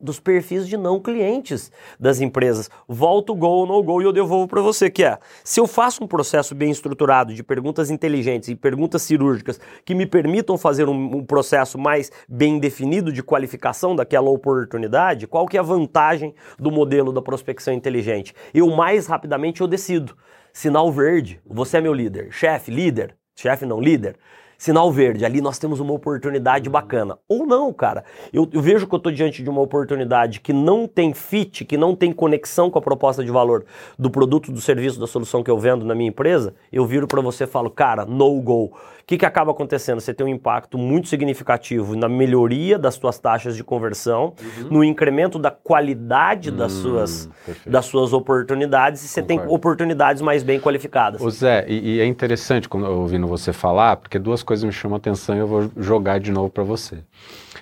dos 0.00 0.20
perfis 0.20 0.68
de 0.68 0.76
não 0.76 1.00
clientes 1.00 1.72
das 1.98 2.20
empresas. 2.20 2.70
Volta 2.86 3.32
o 3.32 3.34
go 3.34 3.48
ou 3.48 3.66
no 3.66 3.82
go 3.82 4.00
e 4.00 4.04
eu 4.04 4.12
devolvo 4.12 4.46
para 4.46 4.62
você, 4.62 4.88
que 4.88 5.02
é, 5.02 5.18
se 5.42 5.58
eu 5.58 5.66
faço 5.66 6.04
um 6.04 6.06
processo 6.06 6.54
bem 6.54 6.70
estruturado 6.70 7.34
de 7.34 7.42
perguntas 7.42 7.90
inteligentes 7.90 8.48
e 8.48 8.54
perguntas 8.54 9.02
cirúrgicas 9.02 9.60
que 9.84 9.94
me 9.94 10.06
permitam 10.06 10.56
fazer 10.56 10.88
um, 10.88 11.16
um 11.16 11.24
processo 11.24 11.76
mais 11.76 12.12
bem 12.28 12.58
definido 12.58 13.12
de 13.12 13.22
qualificação 13.22 13.96
daquela 13.96 14.30
oportunidade, 14.30 15.26
qual 15.26 15.46
que 15.46 15.56
é 15.56 15.60
a 15.60 15.64
vantagem 15.64 16.34
do 16.58 16.70
modelo 16.70 17.12
da 17.12 17.20
prospecção 17.20 17.74
inteligente? 17.74 18.34
Eu 18.54 18.68
mais 18.70 19.06
rapidamente 19.06 19.60
eu 19.60 19.66
decido. 19.66 20.16
Sinal 20.52 20.90
verde, 20.92 21.40
você 21.44 21.78
é 21.78 21.80
meu 21.80 21.92
líder. 21.92 22.28
Chefe, 22.30 22.70
líder. 22.70 23.16
Chefe 23.34 23.66
não 23.66 23.80
líder 23.80 24.16
sinal 24.58 24.90
verde, 24.90 25.24
ali 25.24 25.40
nós 25.40 25.56
temos 25.56 25.78
uma 25.78 25.92
oportunidade 25.92 26.68
bacana. 26.68 27.16
Ou 27.28 27.46
não, 27.46 27.72
cara. 27.72 28.04
Eu, 28.32 28.48
eu 28.52 28.60
vejo 28.60 28.88
que 28.88 28.94
eu 28.94 28.96
estou 28.96 29.12
diante 29.12 29.42
de 29.42 29.48
uma 29.48 29.60
oportunidade 29.60 30.40
que 30.40 30.52
não 30.52 30.88
tem 30.88 31.14
fit, 31.14 31.64
que 31.64 31.76
não 31.76 31.94
tem 31.94 32.12
conexão 32.12 32.68
com 32.68 32.78
a 32.78 32.82
proposta 32.82 33.24
de 33.24 33.30
valor 33.30 33.64
do 33.96 34.10
produto, 34.10 34.50
do 34.50 34.60
serviço, 34.60 34.98
da 34.98 35.06
solução 35.06 35.44
que 35.44 35.50
eu 35.50 35.56
vendo 35.56 35.86
na 35.86 35.94
minha 35.94 36.08
empresa, 36.08 36.54
eu 36.72 36.84
viro 36.84 37.06
para 37.06 37.20
você 37.20 37.44
e 37.44 37.46
falo, 37.46 37.70
cara, 37.70 38.04
no 38.04 38.42
go. 38.42 38.72
O 39.08 39.10
que, 39.10 39.16
que 39.16 39.24
acaba 39.24 39.52
acontecendo? 39.52 40.02
Você 40.02 40.12
tem 40.12 40.26
um 40.26 40.28
impacto 40.28 40.76
muito 40.76 41.08
significativo 41.08 41.96
na 41.96 42.10
melhoria 42.10 42.78
das 42.78 42.96
suas 42.96 43.18
taxas 43.18 43.56
de 43.56 43.64
conversão, 43.64 44.34
uhum. 44.38 44.68
no 44.70 44.84
incremento 44.84 45.38
da 45.38 45.50
qualidade 45.50 46.50
das, 46.50 46.74
hum, 46.74 46.82
suas, 46.82 47.30
das 47.66 47.86
suas 47.86 48.12
oportunidades 48.12 49.02
e 49.02 49.08
você 49.08 49.22
Concordo. 49.22 49.44
tem 49.46 49.54
oportunidades 49.54 50.20
mais 50.20 50.42
bem 50.42 50.60
qualificadas. 50.60 51.22
O 51.22 51.30
Zé, 51.30 51.64
e, 51.66 51.94
e 51.94 52.00
é 52.00 52.04
interessante 52.04 52.68
ouvindo 52.70 53.26
você 53.26 53.50
falar, 53.50 53.96
porque 53.96 54.18
duas 54.18 54.42
coisas 54.42 54.62
me 54.62 54.72
chamam 54.72 54.96
a 54.96 54.98
atenção 54.98 55.34
e 55.34 55.38
eu 55.38 55.46
vou 55.46 55.70
jogar 55.78 56.20
de 56.20 56.30
novo 56.30 56.50
para 56.50 56.62
você. 56.62 56.98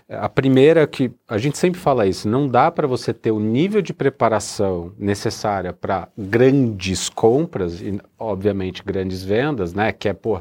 A 0.08 0.28
primeira 0.28 0.82
é 0.82 0.86
que 0.86 1.12
a 1.28 1.38
gente 1.38 1.58
sempre 1.58 1.80
fala 1.80 2.06
isso, 2.06 2.28
não 2.28 2.48
dá 2.48 2.72
para 2.72 2.88
você 2.88 3.14
ter 3.14 3.30
o 3.30 3.38
nível 3.38 3.80
de 3.80 3.92
preparação 3.92 4.92
necessária 4.98 5.72
para 5.72 6.08
grandes 6.18 7.08
compras 7.08 7.80
e 7.80 8.00
obviamente 8.18 8.82
grandes 8.84 9.22
vendas, 9.22 9.74
né, 9.74 9.92
que 9.92 10.08
é, 10.08 10.12
pô, 10.12 10.40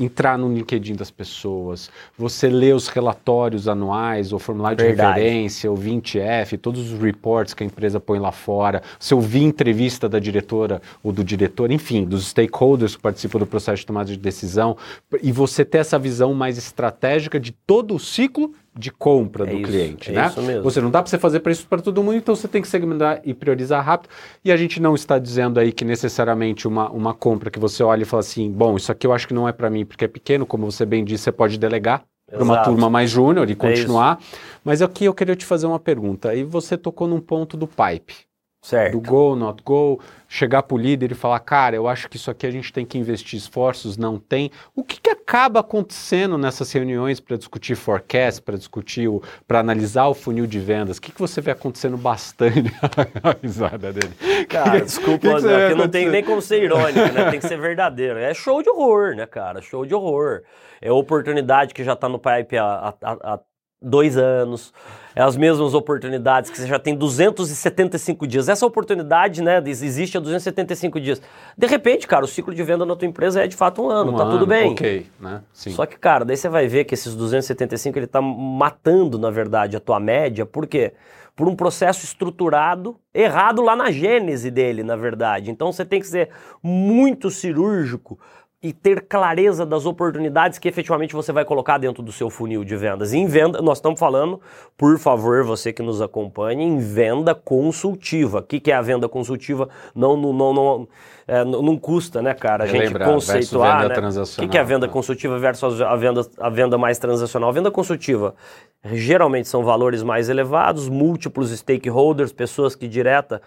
entrar 0.00 0.36
no 0.36 0.52
LinkedIn 0.52 0.94
das 0.96 1.10
pessoas, 1.10 1.88
você 2.18 2.48
lê 2.48 2.72
os 2.72 2.88
relatórios 2.88 3.68
anuais, 3.68 4.32
o 4.32 4.38
formulário 4.38 4.76
de 4.76 4.84
Verdade. 4.84 5.20
referência, 5.20 5.70
o 5.70 5.76
20F, 5.76 6.58
todos 6.58 6.92
os 6.92 7.00
reports 7.00 7.54
que 7.54 7.62
a 7.62 7.66
empresa 7.66 8.00
põe 8.00 8.18
lá 8.18 8.32
fora, 8.32 8.82
você 8.98 9.14
ouvir 9.14 9.42
entrevista 9.42 10.08
da 10.08 10.18
diretora 10.18 10.82
ou 11.04 11.12
do 11.12 11.22
diretor, 11.22 11.70
enfim, 11.70 12.04
dos 12.04 12.28
stakeholders 12.28 12.96
que 12.96 13.02
participam 13.02 13.38
do 13.38 13.46
processo 13.46 13.80
de 13.80 13.86
tomada 13.86 14.10
de 14.10 14.16
decisão, 14.16 14.76
e 15.22 15.30
você 15.30 15.64
ter 15.64 15.78
essa 15.78 15.98
visão 15.98 16.34
mais 16.34 16.58
estratégica 16.58 17.38
de 17.38 17.52
todo 17.52 17.94
o 17.94 18.00
ciclo 18.00 18.52
de 18.76 18.90
compra 18.90 19.44
é 19.44 19.50
do 19.50 19.56
isso, 19.56 19.70
cliente, 19.70 20.10
é 20.10 20.14
né? 20.14 20.26
Isso 20.26 20.42
mesmo. 20.42 20.62
Você 20.62 20.80
não 20.80 20.90
dá 20.90 21.02
para 21.02 21.10
você 21.10 21.18
fazer 21.18 21.42
isso 21.46 21.66
para 21.66 21.80
todo 21.80 22.02
mundo, 22.02 22.16
então 22.16 22.34
você 22.34 22.48
tem 22.48 22.60
que 22.60 22.68
segmentar 22.68 23.20
e 23.24 23.32
priorizar 23.32 23.84
rápido. 23.84 24.10
E 24.44 24.50
a 24.50 24.56
gente 24.56 24.80
não 24.80 24.94
está 24.94 25.18
dizendo 25.18 25.60
aí 25.60 25.72
que 25.72 25.84
necessariamente 25.84 26.66
uma, 26.66 26.90
uma 26.90 27.14
compra 27.14 27.50
que 27.50 27.58
você 27.58 27.82
olha 27.82 28.02
e 28.02 28.04
fala 28.04 28.20
assim, 28.20 28.50
bom, 28.50 28.76
isso 28.76 28.90
aqui 28.90 29.06
eu 29.06 29.12
acho 29.12 29.28
que 29.28 29.34
não 29.34 29.48
é 29.48 29.52
para 29.52 29.70
mim 29.70 29.84
porque 29.84 30.04
é 30.04 30.08
pequeno, 30.08 30.44
como 30.44 30.70
você 30.70 30.84
bem 30.84 31.04
disse, 31.04 31.24
você 31.24 31.32
pode 31.32 31.58
delegar 31.58 32.04
para 32.26 32.42
uma 32.42 32.62
turma 32.64 32.90
mais 32.90 33.10
júnior 33.10 33.48
e 33.48 33.52
é 33.52 33.56
continuar. 33.56 34.18
É 34.20 34.24
Mas 34.64 34.82
aqui 34.82 35.04
eu 35.04 35.14
queria 35.14 35.36
te 35.36 35.44
fazer 35.44 35.66
uma 35.66 35.78
pergunta. 35.78 36.34
E 36.34 36.42
você 36.42 36.76
tocou 36.76 37.06
num 37.06 37.20
ponto 37.20 37.56
do 37.56 37.66
pipe. 37.66 38.26
Certo. 38.64 38.92
Do 38.92 39.00
go, 39.06 39.36
not 39.36 39.62
go, 39.62 40.00
chegar 40.26 40.62
para 40.62 40.74
o 40.74 40.78
líder 40.78 41.12
e 41.12 41.14
falar, 41.14 41.38
cara, 41.40 41.76
eu 41.76 41.86
acho 41.86 42.08
que 42.08 42.16
isso 42.16 42.30
aqui 42.30 42.46
a 42.46 42.50
gente 42.50 42.72
tem 42.72 42.86
que 42.86 42.96
investir 42.96 43.38
esforços, 43.38 43.98
não 43.98 44.18
tem. 44.18 44.50
O 44.74 44.82
que, 44.82 44.98
que 44.98 45.10
acaba 45.10 45.60
acontecendo 45.60 46.38
nessas 46.38 46.72
reuniões 46.72 47.20
para 47.20 47.36
discutir 47.36 47.76
forecast, 47.76 48.40
para 48.40 48.56
discutir, 48.56 49.06
para 49.46 49.60
analisar 49.60 50.06
o 50.06 50.14
funil 50.14 50.46
de 50.46 50.58
vendas? 50.58 50.96
O 50.96 51.02
que, 51.02 51.12
que 51.12 51.20
você 51.20 51.42
vê 51.42 51.50
acontecendo 51.50 51.98
bastante? 51.98 52.72
a 53.22 53.36
risada 53.42 53.92
dele. 53.92 54.14
Cara, 54.48 54.78
que, 54.78 54.86
desculpa, 54.86 55.28
que 55.28 55.68
que 55.68 55.74
não 55.74 55.86
tem 55.86 56.08
nem 56.08 56.24
como 56.24 56.40
ser 56.40 56.62
irônico, 56.62 57.12
né? 57.12 57.30
Tem 57.32 57.40
que 57.40 57.46
ser 57.46 57.60
verdadeiro. 57.60 58.18
É 58.18 58.32
show 58.32 58.62
de 58.62 58.70
horror, 58.70 59.14
né, 59.14 59.26
cara? 59.26 59.60
Show 59.60 59.84
de 59.84 59.94
horror. 59.94 60.42
É 60.80 60.90
oportunidade 60.90 61.74
que 61.74 61.84
já 61.84 61.92
está 61.92 62.08
no 62.08 62.18
pipe 62.18 62.56
há, 62.56 62.94
há, 63.02 63.34
há 63.34 63.38
dois 63.84 64.16
anos, 64.16 64.72
é 65.14 65.22
as 65.22 65.36
mesmas 65.36 65.74
oportunidades 65.74 66.50
que 66.50 66.58
você 66.58 66.66
já 66.66 66.78
tem 66.78 66.96
275 66.96 68.26
dias. 68.26 68.48
Essa 68.48 68.66
oportunidade, 68.66 69.42
né, 69.42 69.62
existe 69.64 70.16
há 70.16 70.20
275 70.20 71.00
dias. 71.00 71.22
De 71.56 71.66
repente, 71.66 72.06
cara, 72.06 72.24
o 72.24 72.28
ciclo 72.28 72.52
de 72.52 72.62
venda 72.62 72.84
na 72.84 72.96
tua 72.96 73.06
empresa 73.06 73.44
é 73.44 73.46
de 73.46 73.54
fato 73.54 73.82
um 73.82 73.90
ano, 73.90 74.12
um 74.12 74.16
tá 74.16 74.22
ano, 74.24 74.32
tudo 74.32 74.46
bem. 74.46 74.72
Ok, 74.72 75.06
né? 75.20 75.42
Sim. 75.52 75.70
Só 75.70 75.86
que, 75.86 75.96
cara, 75.96 76.24
daí 76.24 76.36
você 76.36 76.48
vai 76.48 76.66
ver 76.66 76.84
que 76.84 76.94
esses 76.94 77.14
275 77.14 77.98
ele 77.98 78.06
tá 78.06 78.20
matando, 78.20 79.18
na 79.18 79.30
verdade, 79.30 79.76
a 79.76 79.80
tua 79.80 80.00
média. 80.00 80.44
Por 80.44 80.66
quê? 80.66 80.94
Por 81.36 81.48
um 81.48 81.54
processo 81.54 82.04
estruturado, 82.04 82.96
errado 83.12 83.60
lá 83.60 83.76
na 83.76 83.90
gênese 83.90 84.50
dele, 84.50 84.82
na 84.82 84.96
verdade. 84.96 85.50
Então 85.50 85.72
você 85.72 85.84
tem 85.84 86.00
que 86.00 86.06
ser 86.06 86.30
muito 86.62 87.30
cirúrgico 87.30 88.18
e 88.64 88.72
ter 88.72 89.02
clareza 89.02 89.66
das 89.66 89.84
oportunidades 89.84 90.58
que 90.58 90.66
efetivamente 90.66 91.14
você 91.14 91.30
vai 91.30 91.44
colocar 91.44 91.76
dentro 91.76 92.02
do 92.02 92.10
seu 92.10 92.30
funil 92.30 92.64
de 92.64 92.74
vendas. 92.74 93.12
E 93.12 93.18
em 93.18 93.26
venda, 93.26 93.60
nós 93.60 93.76
estamos 93.76 94.00
falando, 94.00 94.40
por 94.74 94.98
favor, 94.98 95.44
você 95.44 95.70
que 95.70 95.82
nos 95.82 96.00
acompanha, 96.00 96.64
em 96.64 96.78
venda 96.78 97.34
consultiva. 97.34 98.38
O 98.38 98.42
que, 98.42 98.58
que 98.58 98.72
é 98.72 98.74
a 98.74 98.80
venda 98.80 99.06
consultiva? 99.06 99.68
Não, 99.94 100.16
não, 100.16 100.32
não, 100.32 100.54
não, 100.54 100.88
é, 101.28 101.44
não 101.44 101.76
custa, 101.76 102.22
né, 102.22 102.32
cara? 102.32 102.64
A 102.64 102.66
gente 102.66 102.86
lembrar, 102.86 103.04
conceituar. 103.04 103.86
Né? 103.86 104.22
O 104.22 104.40
que, 104.40 104.48
que 104.48 104.56
é 104.56 104.60
a 104.62 104.64
venda 104.64 104.86
né? 104.86 104.92
consultiva 104.94 105.38
versus 105.38 105.82
a 105.82 105.94
venda, 105.94 106.22
a 106.38 106.48
venda 106.48 106.78
mais 106.78 106.96
transacional? 106.96 107.50
A 107.50 107.52
venda 107.52 107.70
consultiva 107.70 108.34
geralmente 108.82 109.46
são 109.46 109.62
valores 109.62 110.02
mais 110.02 110.30
elevados, 110.30 110.88
múltiplos 110.88 111.50
stakeholders, 111.50 112.32
pessoas 112.32 112.74
que 112.74 112.88
direta 112.88 113.42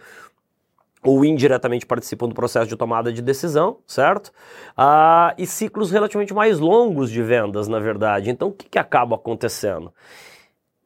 ou 1.08 1.24
indiretamente 1.24 1.86
participam 1.86 2.28
do 2.28 2.36
processo 2.36 2.68
de 2.68 2.76
tomada 2.76 3.12
de 3.14 3.22
decisão, 3.22 3.78
certo? 3.88 4.32
Ah, 4.76 5.34
e 5.38 5.48
ciclos 5.48 5.90
relativamente 5.90 6.34
mais 6.34 6.60
longos 6.60 7.10
de 7.10 7.24
vendas, 7.24 7.68
na 7.68 7.80
verdade. 7.80 8.30
Então, 8.30 8.50
o 8.50 8.52
que, 8.52 8.68
que 8.68 8.78
acaba 8.78 9.16
acontecendo? 9.16 9.94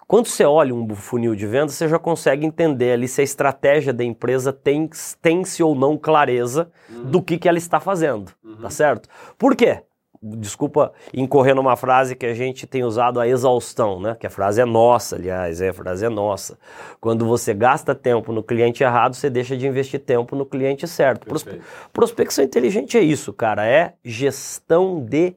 Quando 0.08 0.28
você 0.28 0.44
olha 0.44 0.75
um 0.75 0.94
funil 0.94 1.36
de 1.36 1.48
vendas, 1.48 1.74
você 1.74 1.88
já 1.88 1.98
consegue 1.98 2.46
entender 2.46 2.92
ali 2.92 3.08
se 3.08 3.22
a 3.22 3.24
estratégia 3.24 3.94
da 3.94 4.04
empresa 4.04 4.51
tem, 4.51 4.90
tem-se 5.22 5.63
ou 5.63 5.74
não 5.74 5.98
clareza 5.98 6.70
uhum. 6.90 7.06
do 7.06 7.22
que, 7.22 7.38
que 7.38 7.48
ela 7.48 7.58
está 7.58 7.80
fazendo, 7.80 8.32
uhum. 8.44 8.58
tá 8.58 8.70
certo? 8.70 9.08
Por 9.38 9.56
quê? 9.56 9.84
Desculpa 10.22 10.94
incorrer 11.13 11.56
numa 11.56 11.75
frase 11.75 12.16
que 12.16 12.25
a 12.25 12.34
gente 12.34 12.68
tem 12.68 12.84
usado 12.84 13.20
a 13.20 13.28
exaustão, 13.28 14.00
né? 14.00 14.16
Que 14.20 14.28
a 14.28 14.30
frase 14.30 14.62
é 14.62 14.66
nossa, 14.66 15.16
aliás, 15.16 15.60
é, 15.62 15.70
a 15.70 15.74
frase 15.74 16.06
é 16.06 16.10
nossa. 16.10 16.60
Quando 17.00 17.25
você 17.25 17.54
gasta 17.54 17.96
tempo 17.96 18.32
no 18.32 18.44
cliente 18.44 18.84
errado, 18.84 19.16
você 19.16 19.30
deixa 19.30 19.58
de 19.58 19.66
investir 19.66 20.00
tempo 20.00 20.36
no 20.36 20.46
cliente 20.46 20.88
certo. 20.88 21.25
Perfeito. 21.25 21.66
Prospecção 21.92 22.44
inteligente 22.44 22.98
é 22.98 23.01
isso, 23.01 23.34
cara, 23.34 23.66
é 23.66 23.94
gestão 24.06 25.04
de 25.04 25.34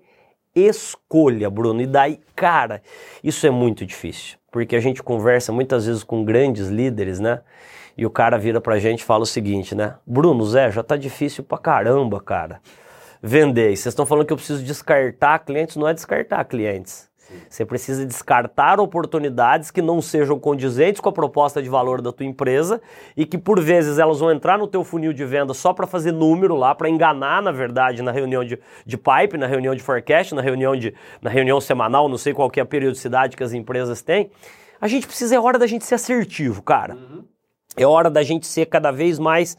escolha, 0.54 1.48
Bruno. 1.48 1.80
E 1.80 1.86
daí, 1.86 2.20
cara, 2.36 2.82
isso 3.22 3.46
é 3.46 3.50
muito 3.50 3.86
difícil, 3.86 4.38
porque 4.52 4.76
a 4.76 4.80
gente 4.80 5.02
conversa 5.02 5.50
muitas 5.50 5.86
vezes 5.86 6.04
com 6.04 6.24
grandes 6.24 6.68
líderes, 6.68 7.18
né? 7.18 7.40
E 7.96 8.04
o 8.04 8.10
cara 8.10 8.36
vira 8.36 8.60
pra 8.60 8.78
gente 8.78 9.00
e 9.00 9.04
fala 9.04 9.22
o 9.22 9.26
seguinte, 9.26 9.74
né? 9.74 9.94
Bruno, 10.06 10.44
Zé, 10.44 10.70
já 10.70 10.82
tá 10.82 10.96
difícil 10.96 11.42
pra 11.42 11.56
caramba, 11.56 12.20
cara 12.20 12.60
vender. 13.24 13.72
E 13.72 13.76
vocês 13.76 13.86
estão 13.92 14.04
falando 14.04 14.26
que 14.26 14.32
eu 14.34 14.36
preciso 14.36 14.62
descartar 14.62 15.38
clientes, 15.38 15.76
não 15.76 15.88
é 15.88 15.94
descartar 15.94 16.44
clientes. 16.44 17.08
Sim. 17.16 17.40
Você 17.48 17.64
precisa 17.64 18.04
descartar 18.04 18.78
oportunidades 18.78 19.70
que 19.70 19.80
não 19.80 20.02
sejam 20.02 20.38
condizentes 20.38 21.00
com 21.00 21.08
a 21.08 21.12
proposta 21.12 21.62
de 21.62 21.70
valor 21.70 22.02
da 22.02 22.12
tua 22.12 22.26
empresa 22.26 22.82
e 23.16 23.24
que 23.24 23.38
por 23.38 23.62
vezes 23.62 23.98
elas 23.98 24.20
vão 24.20 24.30
entrar 24.30 24.58
no 24.58 24.66
teu 24.66 24.84
funil 24.84 25.14
de 25.14 25.24
venda 25.24 25.54
só 25.54 25.72
para 25.72 25.86
fazer 25.86 26.12
número 26.12 26.54
lá, 26.54 26.74
para 26.74 26.90
enganar, 26.90 27.40
na 27.40 27.50
verdade, 27.50 28.02
na 28.02 28.12
reunião 28.12 28.44
de, 28.44 28.60
de 28.84 28.98
pipe, 28.98 29.38
na 29.38 29.46
reunião 29.46 29.74
de 29.74 29.82
forecast, 29.82 30.34
na 30.34 30.42
reunião, 30.42 30.76
de, 30.76 30.94
na 31.22 31.30
reunião 31.30 31.58
semanal, 31.62 32.10
não 32.10 32.18
sei 32.18 32.34
qual 32.34 32.52
é 32.54 32.60
a 32.60 32.66
periodicidade 32.66 33.38
que 33.38 33.42
as 33.42 33.54
empresas 33.54 34.02
têm. 34.02 34.30
A 34.78 34.86
gente 34.86 35.06
precisa, 35.06 35.34
é 35.34 35.40
hora 35.40 35.58
da 35.58 35.66
gente 35.66 35.86
ser 35.86 35.94
assertivo, 35.94 36.60
cara. 36.60 36.94
Uhum. 36.94 37.24
É 37.74 37.86
hora 37.86 38.10
da 38.10 38.22
gente 38.22 38.46
ser 38.46 38.66
cada 38.66 38.90
vez 38.90 39.18
mais 39.18 39.56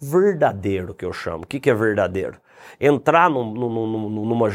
verdadeiro, 0.00 0.92
que 0.92 1.04
eu 1.04 1.12
chamo. 1.12 1.44
O 1.44 1.46
que, 1.46 1.60
que 1.60 1.70
é 1.70 1.74
verdadeiro? 1.74 2.42
Entrar 2.80 3.30
num, 3.30 3.44
num, 3.52 3.86
numa, 4.24 4.48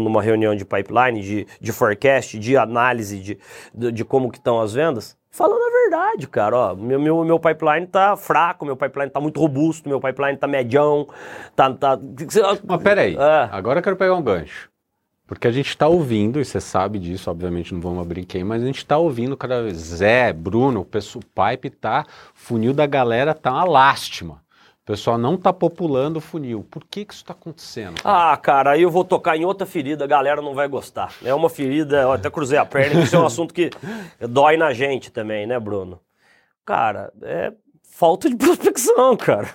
numa 0.00 0.22
reunião 0.22 0.54
de 0.54 0.64
pipeline, 0.64 1.20
de, 1.20 1.46
de 1.60 1.72
forecast, 1.72 2.38
de 2.38 2.56
análise 2.56 3.18
de, 3.18 3.38
de, 3.74 3.92
de 3.92 4.04
como 4.04 4.30
que 4.30 4.38
estão 4.38 4.60
as 4.60 4.72
vendas, 4.72 5.16
falando 5.30 5.62
a 5.62 5.70
verdade, 5.70 6.28
cara. 6.28 6.56
Ó, 6.56 6.74
meu, 6.74 7.00
meu, 7.00 7.24
meu 7.24 7.38
pipeline 7.40 7.86
tá 7.86 8.16
fraco, 8.16 8.64
meu 8.64 8.76
pipeline 8.76 9.10
tá 9.10 9.20
muito 9.20 9.40
robusto, 9.40 9.88
meu 9.88 10.00
pipeline 10.00 10.36
tá 10.36 10.46
medião, 10.46 11.08
tá... 11.56 11.72
tá... 11.72 11.98
Mas 12.64 12.82
peraí, 12.82 13.16
é. 13.16 13.48
agora 13.50 13.80
eu 13.80 13.82
quero 13.82 13.96
pegar 13.96 14.14
um 14.14 14.22
gancho. 14.22 14.70
Porque 15.26 15.48
a 15.48 15.52
gente 15.52 15.70
está 15.70 15.88
ouvindo, 15.88 16.38
e 16.38 16.44
você 16.44 16.60
sabe 16.60 16.98
disso, 16.98 17.30
obviamente 17.30 17.72
não 17.72 17.80
vamos 17.80 18.04
abrir 18.04 18.26
quem, 18.26 18.44
mas 18.44 18.62
a 18.62 18.66
gente 18.66 18.78
está 18.78 18.98
ouvindo 18.98 19.36
cada 19.36 19.62
vez. 19.62 19.76
Zé, 19.76 20.32
Bruno, 20.34 20.80
o 20.80 20.84
pessoal, 20.84 21.22
pipe 21.34 21.70
tá, 21.70 22.04
funil 22.34 22.74
da 22.74 22.86
galera 22.86 23.32
tá 23.32 23.50
uma 23.50 23.64
lástima. 23.64 24.43
O 24.84 24.86
pessoal 24.86 25.16
não 25.16 25.36
está 25.36 25.50
populando 25.50 26.18
o 26.18 26.20
funil. 26.20 26.62
Por 26.70 26.84
que, 26.84 27.06
que 27.06 27.14
isso 27.14 27.22
está 27.22 27.32
acontecendo? 27.32 28.02
Cara? 28.02 28.32
Ah, 28.32 28.36
cara, 28.36 28.72
aí 28.72 28.82
eu 28.82 28.90
vou 28.90 29.02
tocar 29.02 29.34
em 29.34 29.42
outra 29.42 29.66
ferida, 29.66 30.04
a 30.04 30.06
galera 30.06 30.42
não 30.42 30.52
vai 30.52 30.68
gostar. 30.68 31.14
É 31.24 31.32
uma 31.32 31.48
ferida, 31.48 32.02
eu 32.02 32.12
até 32.12 32.28
cruzei 32.28 32.58
a 32.58 32.66
perna, 32.66 33.00
isso 33.00 33.16
é 33.16 33.18
um 33.18 33.24
assunto 33.24 33.54
que 33.54 33.70
dói 34.28 34.58
na 34.58 34.74
gente 34.74 35.10
também, 35.10 35.46
né, 35.46 35.58
Bruno? 35.58 35.98
Cara, 36.66 37.10
é 37.22 37.50
falta 37.82 38.28
de 38.28 38.36
prospecção, 38.36 39.16
cara. 39.16 39.48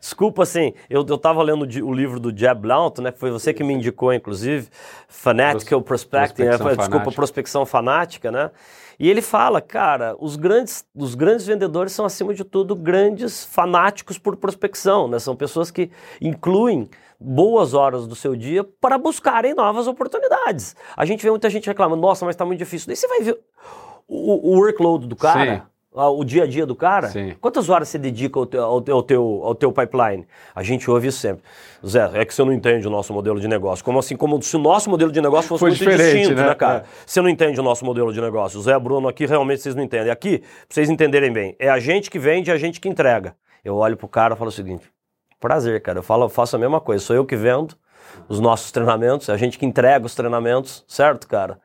Desculpa, 0.00 0.42
assim, 0.42 0.72
eu, 0.88 1.04
eu 1.08 1.18
tava 1.18 1.42
lendo 1.42 1.62
o 1.84 1.92
livro 1.92 2.20
do 2.20 2.36
Jeb 2.36 2.60
Blount, 2.60 2.98
né, 2.98 3.12
que 3.12 3.18
foi 3.18 3.30
você 3.30 3.52
que 3.52 3.64
me 3.64 3.74
indicou, 3.74 4.12
inclusive, 4.12 4.68
Fanatical 5.08 5.82
Prospecting, 5.82 6.42
é, 6.42 6.50
desculpa, 6.50 6.76
fanática. 6.76 7.12
prospecção 7.12 7.66
fanática, 7.66 8.30
né? 8.30 8.50
E 8.98 9.08
ele 9.08 9.22
fala, 9.22 9.60
cara, 9.60 10.16
os 10.18 10.34
grandes, 10.34 10.84
os 10.94 11.14
grandes 11.14 11.46
vendedores 11.46 11.92
são, 11.92 12.04
acima 12.04 12.34
de 12.34 12.42
tudo, 12.42 12.74
grandes 12.74 13.44
fanáticos 13.44 14.18
por 14.18 14.36
prospecção, 14.36 15.06
né? 15.06 15.20
São 15.20 15.36
pessoas 15.36 15.70
que 15.70 15.90
incluem 16.20 16.88
boas 17.20 17.74
horas 17.74 18.06
do 18.06 18.16
seu 18.16 18.34
dia 18.34 18.64
para 18.64 18.98
buscarem 18.98 19.54
novas 19.54 19.86
oportunidades. 19.86 20.74
A 20.96 21.04
gente 21.04 21.22
vê 21.22 21.30
muita 21.30 21.48
gente 21.48 21.66
reclamando, 21.66 22.02
nossa, 22.02 22.24
mas 22.24 22.34
está 22.34 22.44
muito 22.44 22.58
difícil. 22.58 22.88
Daí 22.88 22.96
você 22.96 23.06
vai 23.06 23.20
ver 23.20 23.38
o, 24.08 24.52
o 24.52 24.58
workload 24.58 25.06
do 25.06 25.14
cara. 25.14 25.56
Sim 25.56 25.77
o 26.06 26.24
dia 26.24 26.44
a 26.44 26.46
dia 26.46 26.64
do 26.64 26.74
cara? 26.74 27.08
Sim. 27.08 27.34
Quantas 27.40 27.68
horas 27.68 27.88
você 27.88 27.98
dedica 27.98 28.38
ao 28.38 28.46
teu, 28.46 28.62
ao, 28.62 28.80
teu, 28.80 28.94
ao, 28.94 29.02
teu, 29.02 29.40
ao 29.44 29.54
teu 29.54 29.72
pipeline? 29.72 30.26
A 30.54 30.62
gente 30.62 30.90
ouve 30.90 31.08
isso 31.08 31.18
sempre. 31.18 31.42
Zé, 31.86 32.10
é 32.14 32.24
que 32.24 32.34
você 32.34 32.44
não 32.44 32.52
entende 32.52 32.86
o 32.86 32.90
nosso 32.90 33.12
modelo 33.12 33.40
de 33.40 33.48
negócio. 33.48 33.84
Como 33.84 33.98
assim? 33.98 34.16
Como 34.16 34.40
se 34.42 34.56
o 34.56 34.58
nosso 34.58 34.88
modelo 34.88 35.10
de 35.10 35.20
negócio 35.20 35.48
fosse 35.48 35.60
Foi 35.60 35.70
muito 35.70 35.96
distinto, 35.96 36.34
né, 36.34 36.46
né 36.46 36.54
cara? 36.54 36.78
É. 36.78 36.84
Você 37.06 37.20
não 37.20 37.28
entende 37.28 37.58
o 37.58 37.62
nosso 37.62 37.84
modelo 37.84 38.12
de 38.12 38.20
negócio. 38.20 38.60
Zé, 38.60 38.78
Bruno, 38.78 39.08
aqui 39.08 39.26
realmente 39.26 39.62
vocês 39.62 39.74
não 39.74 39.82
entendem. 39.82 40.10
Aqui, 40.10 40.38
pra 40.38 40.48
vocês 40.68 40.88
entenderem 40.88 41.32
bem, 41.32 41.56
é 41.58 41.68
a 41.68 41.78
gente 41.78 42.10
que 42.10 42.18
vende 42.18 42.50
e 42.50 42.52
a 42.52 42.56
gente 42.56 42.80
que 42.80 42.88
entrega. 42.88 43.34
Eu 43.64 43.76
olho 43.76 43.96
pro 43.96 44.08
cara 44.08 44.34
e 44.34 44.36
falo 44.38 44.48
o 44.48 44.52
seguinte: 44.52 44.90
prazer, 45.40 45.80
cara. 45.82 45.98
Eu 45.98 46.02
falo, 46.02 46.24
eu 46.24 46.28
faço 46.28 46.56
a 46.56 46.58
mesma 46.58 46.80
coisa. 46.80 47.04
Sou 47.04 47.16
eu 47.16 47.24
que 47.24 47.36
vendo, 47.36 47.76
os 48.28 48.40
nossos 48.40 48.70
treinamentos, 48.70 49.28
é 49.28 49.32
a 49.32 49.36
gente 49.36 49.58
que 49.58 49.66
entrega 49.66 50.04
os 50.04 50.14
treinamentos, 50.14 50.84
certo, 50.86 51.26
cara? 51.26 51.60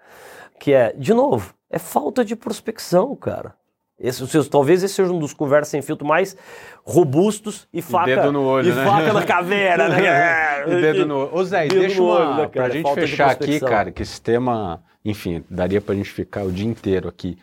Que 0.59 0.73
é, 0.73 0.93
de 0.93 1.13
novo, 1.13 1.53
é 1.69 1.79
falta 1.79 2.23
de 2.23 2.35
prospecção, 2.35 3.15
cara. 3.15 3.55
Esse, 4.03 4.50
talvez 4.50 4.83
esse 4.83 4.95
seja 4.95 5.13
um 5.13 5.17
dos 5.17 5.33
conversas 5.33 5.69
sem 5.69 5.81
filtro 5.81 6.05
mais 6.05 6.36
robustos 6.83 7.65
e 7.74 7.81
faca, 7.81 8.12
e 8.12 8.15
dedo 8.17 8.33
no 8.33 8.43
olho, 8.43 8.69
e 8.69 8.74
né? 8.74 8.83
faca 8.86 9.13
na 9.13 9.24
caveira, 9.24 9.88
né? 9.88 10.63
e 10.67 10.81
dedo 10.81 11.05
no 11.05 11.19
olho. 11.19 11.29
Ô 11.33 11.43
Zé, 11.45 11.67
dedo 11.72 11.79
deixa 11.79 12.01
uma, 12.01 12.13
olho, 12.13 12.36
né, 12.41 12.48
pra 12.48 12.69
gente 12.69 12.83
Falta 12.83 13.00
fechar 13.00 13.31
aqui, 13.31 13.62
cara, 13.62 13.91
que 13.91 14.01
esse 14.01 14.22
tema, 14.22 14.83
enfim, 15.05 15.41
daria 15.50 15.79
pra 15.79 15.95
gente 15.95 16.12
ficar 16.12 16.43
o 16.43 16.51
dia 16.51 16.67
inteiro 16.67 17.07
aqui. 17.07 17.38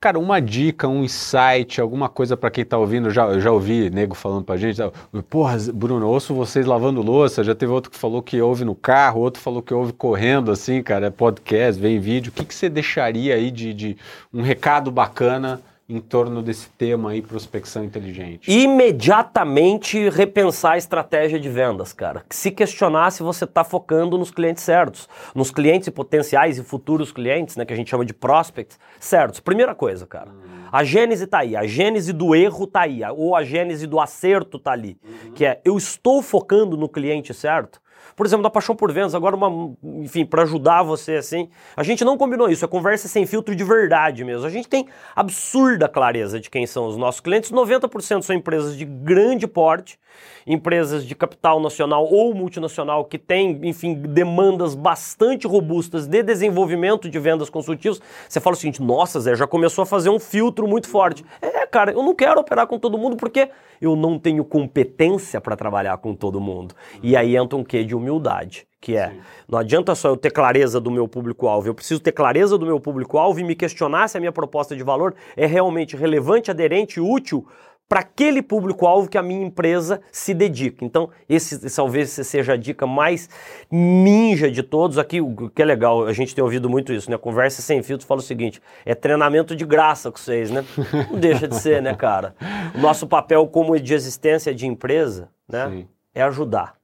Cara, 0.00 0.18
uma 0.20 0.40
dica, 0.40 0.86
um 0.86 1.02
insight, 1.02 1.80
alguma 1.80 2.08
coisa 2.08 2.36
para 2.36 2.50
quem 2.50 2.64
tá 2.64 2.78
ouvindo, 2.78 3.10
já, 3.10 3.24
eu 3.26 3.40
já 3.40 3.50
ouvi 3.50 3.90
nego 3.90 4.14
falando 4.14 4.44
pra 4.44 4.56
gente, 4.56 4.80
porra, 5.28 5.56
Bruno, 5.72 6.08
ouço 6.08 6.32
vocês 6.32 6.64
lavando 6.64 7.02
louça, 7.02 7.42
já 7.42 7.54
teve 7.54 7.72
outro 7.72 7.90
que 7.90 7.96
falou 7.96 8.22
que 8.22 8.40
ouve 8.40 8.64
no 8.64 8.74
carro, 8.74 9.20
outro 9.20 9.40
falou 9.40 9.62
que 9.62 9.74
ouve 9.74 9.92
correndo, 9.92 10.50
assim, 10.50 10.82
cara, 10.82 11.06
é 11.06 11.10
podcast, 11.10 11.80
vem 11.80 11.98
vídeo, 12.00 12.30
o 12.30 12.32
que, 12.32 12.44
que 12.44 12.54
você 12.54 12.68
deixaria 12.68 13.34
aí 13.34 13.50
de, 13.50 13.72
de 13.72 13.96
um 14.32 14.42
recado 14.42 14.90
bacana 14.90 15.60
em 15.92 16.00
torno 16.00 16.42
desse 16.42 16.70
tema 16.70 17.10
aí, 17.10 17.20
prospecção 17.20 17.84
inteligente? 17.84 18.50
Imediatamente 18.50 20.08
repensar 20.08 20.72
a 20.72 20.78
estratégia 20.78 21.38
de 21.38 21.50
vendas, 21.50 21.92
cara. 21.92 22.24
Se 22.30 22.50
questionar 22.50 23.10
se 23.10 23.22
você 23.22 23.44
está 23.44 23.62
focando 23.62 24.16
nos 24.16 24.30
clientes 24.30 24.62
certos, 24.62 25.06
nos 25.34 25.50
clientes 25.50 25.90
potenciais 25.90 26.56
e 26.58 26.62
futuros 26.62 27.12
clientes, 27.12 27.56
né, 27.56 27.66
que 27.66 27.74
a 27.74 27.76
gente 27.76 27.90
chama 27.90 28.06
de 28.06 28.14
prospects, 28.14 28.78
certos. 28.98 29.38
Primeira 29.38 29.74
coisa, 29.74 30.06
cara. 30.06 30.30
Uhum. 30.30 30.62
A 30.72 30.82
gênese 30.82 31.26
tá 31.26 31.40
aí, 31.40 31.54
a 31.54 31.66
gênese 31.66 32.14
do 32.14 32.34
erro 32.34 32.66
tá 32.66 32.80
aí, 32.80 33.02
ou 33.14 33.36
a 33.36 33.44
gênese 33.44 33.86
do 33.86 34.00
acerto 34.00 34.58
tá 34.58 34.72
ali, 34.72 34.96
uhum. 35.04 35.32
que 35.32 35.44
é 35.44 35.60
eu 35.62 35.76
estou 35.76 36.22
focando 36.22 36.74
no 36.74 36.88
cliente 36.88 37.34
certo. 37.34 37.81
Por 38.16 38.26
exemplo, 38.26 38.42
da 38.42 38.50
Paixão 38.50 38.74
por 38.74 38.92
Vendas, 38.92 39.14
agora 39.14 39.36
uma, 39.36 39.74
enfim, 39.82 40.24
para 40.24 40.42
ajudar 40.42 40.82
você 40.82 41.16
assim, 41.16 41.48
a 41.76 41.82
gente 41.82 42.04
não 42.04 42.16
combinou 42.16 42.48
isso, 42.48 42.64
é 42.64 42.68
conversa 42.68 43.08
sem 43.08 43.26
filtro 43.26 43.54
de 43.54 43.64
verdade 43.64 44.24
mesmo. 44.24 44.46
A 44.46 44.50
gente 44.50 44.68
tem 44.68 44.86
absurda 45.14 45.88
clareza 45.88 46.38
de 46.38 46.50
quem 46.50 46.66
são 46.66 46.86
os 46.86 46.96
nossos 46.96 47.20
clientes, 47.20 47.50
90% 47.50 48.22
são 48.22 48.36
empresas 48.36 48.76
de 48.76 48.84
grande 48.84 49.46
porte, 49.46 49.98
empresas 50.46 51.06
de 51.06 51.14
capital 51.14 51.60
nacional 51.60 52.06
ou 52.10 52.34
multinacional 52.34 53.04
que 53.04 53.18
têm, 53.18 53.60
enfim, 53.62 53.94
demandas 53.94 54.74
bastante 54.74 55.46
robustas 55.46 56.06
de 56.06 56.22
desenvolvimento 56.22 57.08
de 57.08 57.18
vendas 57.18 57.48
consultivas. 57.48 58.00
Você 58.28 58.40
fala 58.40 58.54
o 58.54 58.58
seguinte: 58.58 58.82
"Nossa, 58.82 59.20
Zé, 59.20 59.34
já 59.34 59.46
começou 59.46 59.82
a 59.82 59.86
fazer 59.86 60.10
um 60.10 60.18
filtro 60.18 60.66
muito 60.66 60.88
forte". 60.88 61.24
É, 61.40 61.66
cara, 61.66 61.92
eu 61.92 62.02
não 62.02 62.14
quero 62.14 62.40
operar 62.40 62.66
com 62.66 62.78
todo 62.78 62.98
mundo 62.98 63.16
porque 63.16 63.48
eu 63.80 63.96
não 63.96 64.18
tenho 64.18 64.44
competência 64.44 65.40
para 65.40 65.56
trabalhar 65.56 65.96
com 65.98 66.14
todo 66.14 66.40
mundo. 66.40 66.74
E 67.02 67.16
aí 67.16 67.36
entra 67.36 67.58
um 67.58 67.64
quê 67.64 67.84
de 67.84 67.94
humildade, 68.02 68.66
que 68.80 68.96
é, 68.96 69.10
Sim. 69.10 69.20
não 69.48 69.58
adianta 69.58 69.94
só 69.94 70.08
eu 70.08 70.16
ter 70.16 70.30
clareza 70.30 70.80
do 70.80 70.90
meu 70.90 71.08
público-alvo, 71.08 71.68
eu 71.68 71.74
preciso 71.74 72.00
ter 72.00 72.12
clareza 72.12 72.58
do 72.58 72.66
meu 72.66 72.78
público-alvo 72.78 73.40
e 73.40 73.44
me 73.44 73.54
questionar 73.54 74.08
se 74.08 74.16
a 74.16 74.20
minha 74.20 74.32
proposta 74.32 74.76
de 74.76 74.82
valor 74.82 75.14
é 75.36 75.46
realmente 75.46 75.96
relevante, 75.96 76.50
aderente 76.50 76.98
e 76.98 77.00
útil 77.00 77.46
para 77.92 78.00
aquele 78.00 78.40
público-alvo 78.40 79.06
que 79.06 79.18
a 79.18 79.22
minha 79.22 79.44
empresa 79.44 80.00
se 80.10 80.32
dedica. 80.32 80.82
Então, 80.82 81.10
esse 81.28 81.68
talvez 81.76 82.08
seja 82.08 82.54
a 82.54 82.56
dica 82.56 82.86
mais 82.86 83.28
ninja 83.70 84.50
de 84.50 84.62
todos. 84.62 84.96
Aqui, 84.96 85.20
o 85.20 85.50
que 85.50 85.60
é 85.60 85.64
legal, 85.66 86.06
a 86.06 86.12
gente 86.14 86.34
tem 86.34 86.42
ouvido 86.42 86.70
muito 86.70 86.90
isso, 86.90 87.10
né? 87.10 87.18
Conversa 87.18 87.60
sem 87.60 87.82
filtro 87.82 88.06
fala 88.06 88.20
o 88.20 88.24
seguinte: 88.24 88.62
é 88.86 88.94
treinamento 88.94 89.54
de 89.54 89.66
graça 89.66 90.10
com 90.10 90.16
vocês, 90.16 90.50
né? 90.50 90.64
Não 91.10 91.20
deixa 91.20 91.46
de 91.46 91.54
ser, 91.54 91.82
né, 91.82 91.94
cara? 91.94 92.34
O 92.74 92.78
nosso 92.78 93.06
papel 93.06 93.46
como 93.46 93.78
de 93.78 93.92
existência 93.92 94.54
de 94.54 94.66
empresa, 94.66 95.28
né, 95.46 95.68
Sim. 95.68 95.88
é 96.14 96.22
ajudar. 96.22 96.81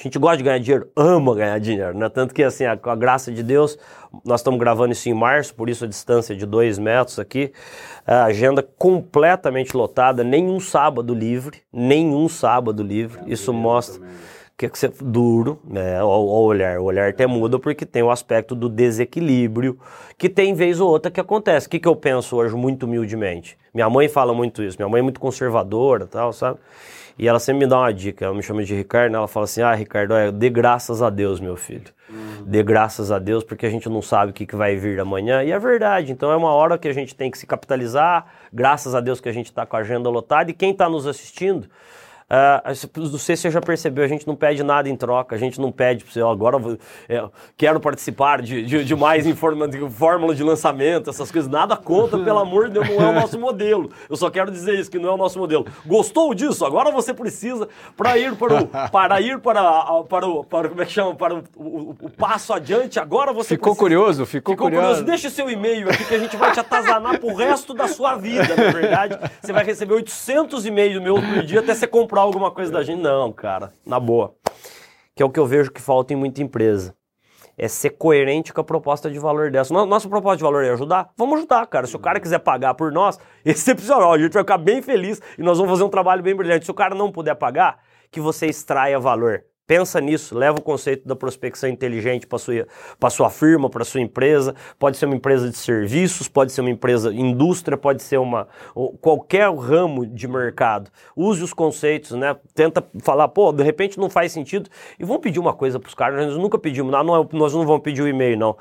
A 0.00 0.02
gente 0.02 0.18
gosta 0.18 0.38
de 0.38 0.44
ganhar 0.44 0.58
dinheiro, 0.58 0.88
ama 0.96 1.34
ganhar 1.34 1.60
dinheiro, 1.60 1.94
né? 1.94 2.08
Tanto 2.08 2.32
que, 2.32 2.42
assim, 2.42 2.64
com 2.80 2.88
a 2.88 2.96
graça 2.96 3.30
de 3.30 3.42
Deus, 3.42 3.78
nós 4.24 4.40
estamos 4.40 4.58
gravando 4.58 4.92
isso 4.92 5.06
em 5.10 5.12
março, 5.12 5.54
por 5.54 5.68
isso 5.68 5.84
a 5.84 5.86
distância 5.86 6.34
de 6.34 6.46
dois 6.46 6.78
metros 6.78 7.18
aqui. 7.18 7.52
A 8.06 8.24
agenda 8.24 8.66
completamente 8.78 9.76
lotada, 9.76 10.24
nenhum 10.24 10.58
sábado 10.58 11.12
livre, 11.12 11.58
nenhum 11.70 12.30
sábado 12.30 12.82
livre. 12.82 13.20
Isso 13.26 13.52
mostra 13.52 14.00
que 14.60 14.66
é 14.66 14.68
que 14.68 14.78
você 14.78 14.92
duro, 15.00 15.58
né? 15.64 16.02
O, 16.02 16.06
o, 16.06 16.42
olhar, 16.42 16.78
o 16.78 16.84
olhar 16.84 17.08
até 17.08 17.26
muda 17.26 17.58
porque 17.58 17.86
tem 17.86 18.02
o 18.02 18.10
aspecto 18.10 18.54
do 18.54 18.68
desequilíbrio 18.68 19.78
que 20.18 20.28
tem 20.28 20.52
vez 20.52 20.80
ou 20.80 20.90
outra 20.90 21.10
que 21.10 21.18
acontece. 21.18 21.66
O 21.66 21.70
que, 21.70 21.78
que 21.78 21.88
eu 21.88 21.96
penso 21.96 22.36
hoje 22.36 22.54
muito 22.54 22.84
humildemente? 22.84 23.56
Minha 23.72 23.88
mãe 23.88 24.06
fala 24.06 24.34
muito 24.34 24.62
isso. 24.62 24.76
Minha 24.78 24.88
mãe 24.90 24.98
é 24.98 25.02
muito 25.02 25.18
conservadora, 25.18 26.06
tal, 26.06 26.30
sabe? 26.34 26.58
E 27.18 27.26
ela 27.26 27.38
sempre 27.38 27.60
me 27.60 27.66
dá 27.66 27.78
uma 27.78 27.92
dica, 27.92 28.26
ela 28.26 28.34
me 28.34 28.42
chama 28.42 28.62
de 28.62 28.74
Ricardo, 28.74 29.14
ela 29.14 29.26
fala 29.26 29.44
assim, 29.44 29.62
ah, 29.62 29.74
Ricardo, 29.74 30.14
é, 30.14 30.30
dê 30.30 30.50
graças 30.50 31.00
a 31.00 31.08
Deus, 31.08 31.40
meu 31.40 31.56
filho. 31.56 31.90
Uhum. 32.08 32.44
Dê 32.44 32.62
graças 32.62 33.10
a 33.10 33.18
Deus, 33.18 33.42
porque 33.42 33.64
a 33.64 33.70
gente 33.70 33.88
não 33.88 34.02
sabe 34.02 34.30
o 34.30 34.34
que, 34.34 34.44
que 34.44 34.56
vai 34.56 34.76
vir 34.76 35.00
amanhã. 35.00 35.42
E 35.42 35.52
é 35.52 35.58
verdade, 35.58 36.12
então 36.12 36.30
é 36.30 36.36
uma 36.36 36.52
hora 36.52 36.76
que 36.76 36.88
a 36.88 36.92
gente 36.92 37.14
tem 37.14 37.30
que 37.30 37.38
se 37.38 37.46
capitalizar, 37.46 38.26
graças 38.52 38.94
a 38.94 39.00
Deus 39.00 39.20
que 39.20 39.28
a 39.28 39.32
gente 39.32 39.46
está 39.46 39.64
com 39.64 39.76
a 39.76 39.80
agenda 39.80 40.10
lotada, 40.10 40.50
e 40.50 40.54
quem 40.54 40.72
está 40.72 40.88
nos 40.88 41.06
assistindo, 41.06 41.66
Uh, 42.30 43.00
não 43.10 43.18
sei 43.18 43.34
se 43.34 43.42
você 43.42 43.50
já 43.50 43.60
percebeu, 43.60 44.04
a 44.04 44.08
gente 44.08 44.24
não 44.24 44.36
pede 44.36 44.62
nada 44.62 44.88
em 44.88 44.94
troca, 44.94 45.34
a 45.34 45.38
gente 45.38 45.60
não 45.60 45.72
pede 45.72 46.04
para 46.04 46.12
você, 46.12 46.22
ó, 46.22 46.30
agora 46.30 46.58
é, 47.08 47.24
quero 47.56 47.80
participar 47.80 48.40
de, 48.40 48.64
de, 48.64 48.84
de 48.84 48.94
mais 48.94 49.26
em 49.26 49.34
forma 49.34 49.66
de 49.66 49.90
fórmula 49.90 50.32
de 50.32 50.44
lançamento, 50.44 51.10
essas 51.10 51.28
coisas, 51.32 51.50
nada 51.50 51.76
contra, 51.76 52.16
pelo 52.20 52.38
amor 52.40 52.68
de 52.68 52.74
Deus, 52.74 52.88
não 52.88 53.02
é 53.02 53.08
o 53.08 53.12
nosso 53.12 53.36
modelo. 53.36 53.90
Eu 54.08 54.14
só 54.14 54.30
quero 54.30 54.48
dizer 54.52 54.78
isso, 54.78 54.88
que 54.88 54.96
não 54.96 55.08
é 55.08 55.12
o 55.12 55.16
nosso 55.16 55.40
modelo. 55.40 55.66
Gostou 55.84 56.32
disso? 56.32 56.64
Agora 56.64 56.92
você 56.92 57.12
precisa 57.12 57.68
para 57.96 58.16
ir 58.16 58.36
para 58.36 58.62
o, 58.62 58.66
para 58.90 59.20
ir 59.20 59.40
para, 59.40 60.04
para 60.04 60.28
o, 60.28 60.44
para, 60.44 60.68
como 60.68 60.82
é 60.82 60.86
que 60.86 60.92
chama, 60.92 61.16
para 61.16 61.34
o, 61.34 61.42
o, 61.56 61.96
o 62.00 62.10
passo 62.10 62.52
adiante, 62.52 63.00
agora 63.00 63.32
você 63.32 63.56
Ficou 63.56 63.74
precisa, 63.74 63.80
curioso? 63.80 64.26
Ficou, 64.26 64.54
ficou 64.54 64.66
curioso. 64.66 64.86
curioso. 64.86 65.04
Deixa 65.04 65.30
seu 65.30 65.50
e-mail 65.50 65.90
aqui 65.90 66.04
que 66.04 66.14
a 66.14 66.18
gente 66.18 66.36
vai 66.36 66.52
te 66.52 66.60
atazanar 66.60 67.18
pro 67.18 67.34
resto 67.34 67.74
da 67.74 67.88
sua 67.88 68.14
vida, 68.14 68.54
na 68.54 68.70
verdade. 68.70 69.18
Você 69.42 69.52
vai 69.52 69.64
receber 69.64 69.94
800 69.94 70.64
e-mails 70.64 71.02
meu 71.02 71.16
por 71.16 71.42
dia 71.42 71.58
até 71.58 71.74
você 71.74 71.88
comprar 71.88 72.19
comprar 72.20 72.22
alguma 72.22 72.50
coisa 72.50 72.70
da 72.70 72.82
gente. 72.82 73.00
Não, 73.00 73.32
cara, 73.32 73.72
na 73.86 73.98
boa. 73.98 74.34
Que 75.14 75.22
é 75.22 75.26
o 75.26 75.30
que 75.30 75.40
eu 75.40 75.46
vejo 75.46 75.70
que 75.70 75.80
falta 75.80 76.12
em 76.12 76.16
muita 76.16 76.42
empresa. 76.42 76.94
É 77.56 77.68
ser 77.68 77.90
coerente 77.90 78.52
com 78.54 78.60
a 78.60 78.64
proposta 78.64 79.10
de 79.10 79.18
valor 79.18 79.50
dessa. 79.50 79.72
Nossa 79.74 80.08
proposta 80.08 80.38
de 80.38 80.42
valor 80.42 80.64
é 80.64 80.70
ajudar? 80.70 81.10
Vamos 81.16 81.38
ajudar, 81.38 81.66
cara. 81.66 81.86
Se 81.86 81.94
o 81.94 81.98
cara 81.98 82.18
quiser 82.18 82.38
pagar 82.38 82.74
por 82.74 82.90
nós, 82.90 83.18
excepcional. 83.44 84.12
A 84.12 84.18
gente 84.18 84.32
vai 84.32 84.42
ficar 84.42 84.58
bem 84.58 84.80
feliz 84.80 85.20
e 85.38 85.42
nós 85.42 85.58
vamos 85.58 85.72
fazer 85.72 85.84
um 85.84 85.90
trabalho 85.90 86.22
bem 86.22 86.34
brilhante. 86.34 86.64
Se 86.64 86.70
o 86.70 86.74
cara 86.74 86.94
não 86.94 87.12
puder 87.12 87.34
pagar, 87.34 87.80
que 88.10 88.20
você 88.20 88.46
extraia 88.46 88.98
valor. 88.98 89.44
Pensa 89.70 90.00
nisso, 90.00 90.36
leva 90.36 90.58
o 90.58 90.60
conceito 90.60 91.06
da 91.06 91.14
prospecção 91.14 91.70
inteligente 91.70 92.26
para 92.26 92.40
sua 92.40 92.66
para 92.98 93.08
sua 93.08 93.30
firma, 93.30 93.70
para 93.70 93.84
sua 93.84 94.00
empresa. 94.00 94.52
Pode 94.76 94.96
ser 94.96 95.06
uma 95.06 95.14
empresa 95.14 95.48
de 95.48 95.56
serviços, 95.56 96.26
pode 96.26 96.50
ser 96.50 96.62
uma 96.62 96.70
empresa 96.70 97.14
indústria, 97.14 97.78
pode 97.78 98.02
ser 98.02 98.18
uma 98.18 98.48
qualquer 99.00 99.48
ramo 99.54 100.04
de 100.04 100.26
mercado. 100.26 100.90
Use 101.14 101.40
os 101.44 101.52
conceitos, 101.54 102.18
né? 102.18 102.36
Tenta 102.52 102.84
falar, 103.00 103.28
pô, 103.28 103.52
de 103.52 103.62
repente 103.62 103.96
não 103.96 104.10
faz 104.10 104.32
sentido. 104.32 104.68
E 104.98 105.04
vamos 105.04 105.22
pedir 105.22 105.38
uma 105.38 105.54
coisa 105.54 105.78
para 105.78 105.88
os 105.88 105.94
caras, 105.94 106.26
nós 106.26 106.36
nunca 106.36 106.58
pedimos, 106.58 106.90
não, 106.90 107.04
não, 107.04 107.22
é, 107.22 107.28
nós 107.32 107.54
não 107.54 107.64
vamos 107.64 107.82
pedir 107.84 108.02
o 108.02 108.08
e-mail 108.08 108.36
não 108.36 108.56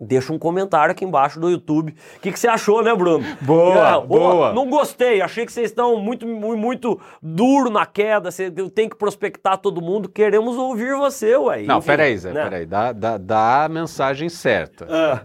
deixa 0.00 0.32
um 0.32 0.38
comentário 0.38 0.92
aqui 0.92 1.04
embaixo 1.04 1.38
do 1.38 1.50
YouTube. 1.50 1.94
O 2.16 2.20
que, 2.20 2.32
que 2.32 2.40
você 2.40 2.48
achou, 2.48 2.82
né, 2.82 2.94
Bruno? 2.94 3.24
Boa, 3.42 4.02
é, 4.02 4.06
boa. 4.06 4.52
Não 4.52 4.68
gostei, 4.68 5.20
achei 5.20 5.44
que 5.44 5.52
vocês 5.52 5.70
estão 5.70 5.96
muito, 5.96 6.26
muito 6.26 6.98
duro 7.22 7.68
na 7.68 7.84
queda, 7.84 8.30
você 8.30 8.50
tem 8.50 8.88
que 8.88 8.96
prospectar 8.96 9.58
todo 9.58 9.82
mundo, 9.82 10.08
queremos 10.08 10.56
ouvir 10.56 10.94
você, 10.96 11.36
ué. 11.36 11.62
Não, 11.62 11.78
Enfim, 11.78 11.86
peraí, 11.86 12.16
Zé, 12.16 12.32
né? 12.32 12.44
peraí, 12.44 12.66
dá, 12.66 12.92
dá, 12.92 13.18
dá 13.18 13.64
a 13.64 13.68
mensagem 13.68 14.28
certa. 14.28 14.86
Ah. 14.88 15.20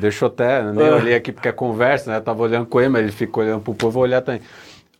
Deixa 0.00 0.24
eu 0.24 0.28
até, 0.28 0.62
nem 0.72 0.88
ah. 0.88 0.96
olhei 0.96 1.14
aqui 1.14 1.32
porque 1.32 1.48
é 1.48 1.52
conversa, 1.52 2.10
né, 2.10 2.16
eu 2.16 2.22
tava 2.22 2.42
olhando 2.42 2.66
com 2.66 2.80
ele, 2.80 2.88
mas 2.88 3.02
ele 3.02 3.12
ficou 3.12 3.42
olhando 3.42 3.60
pro 3.60 3.74
povo, 3.74 3.92
vou 3.92 4.02
olhar 4.02 4.22
também. 4.22 4.40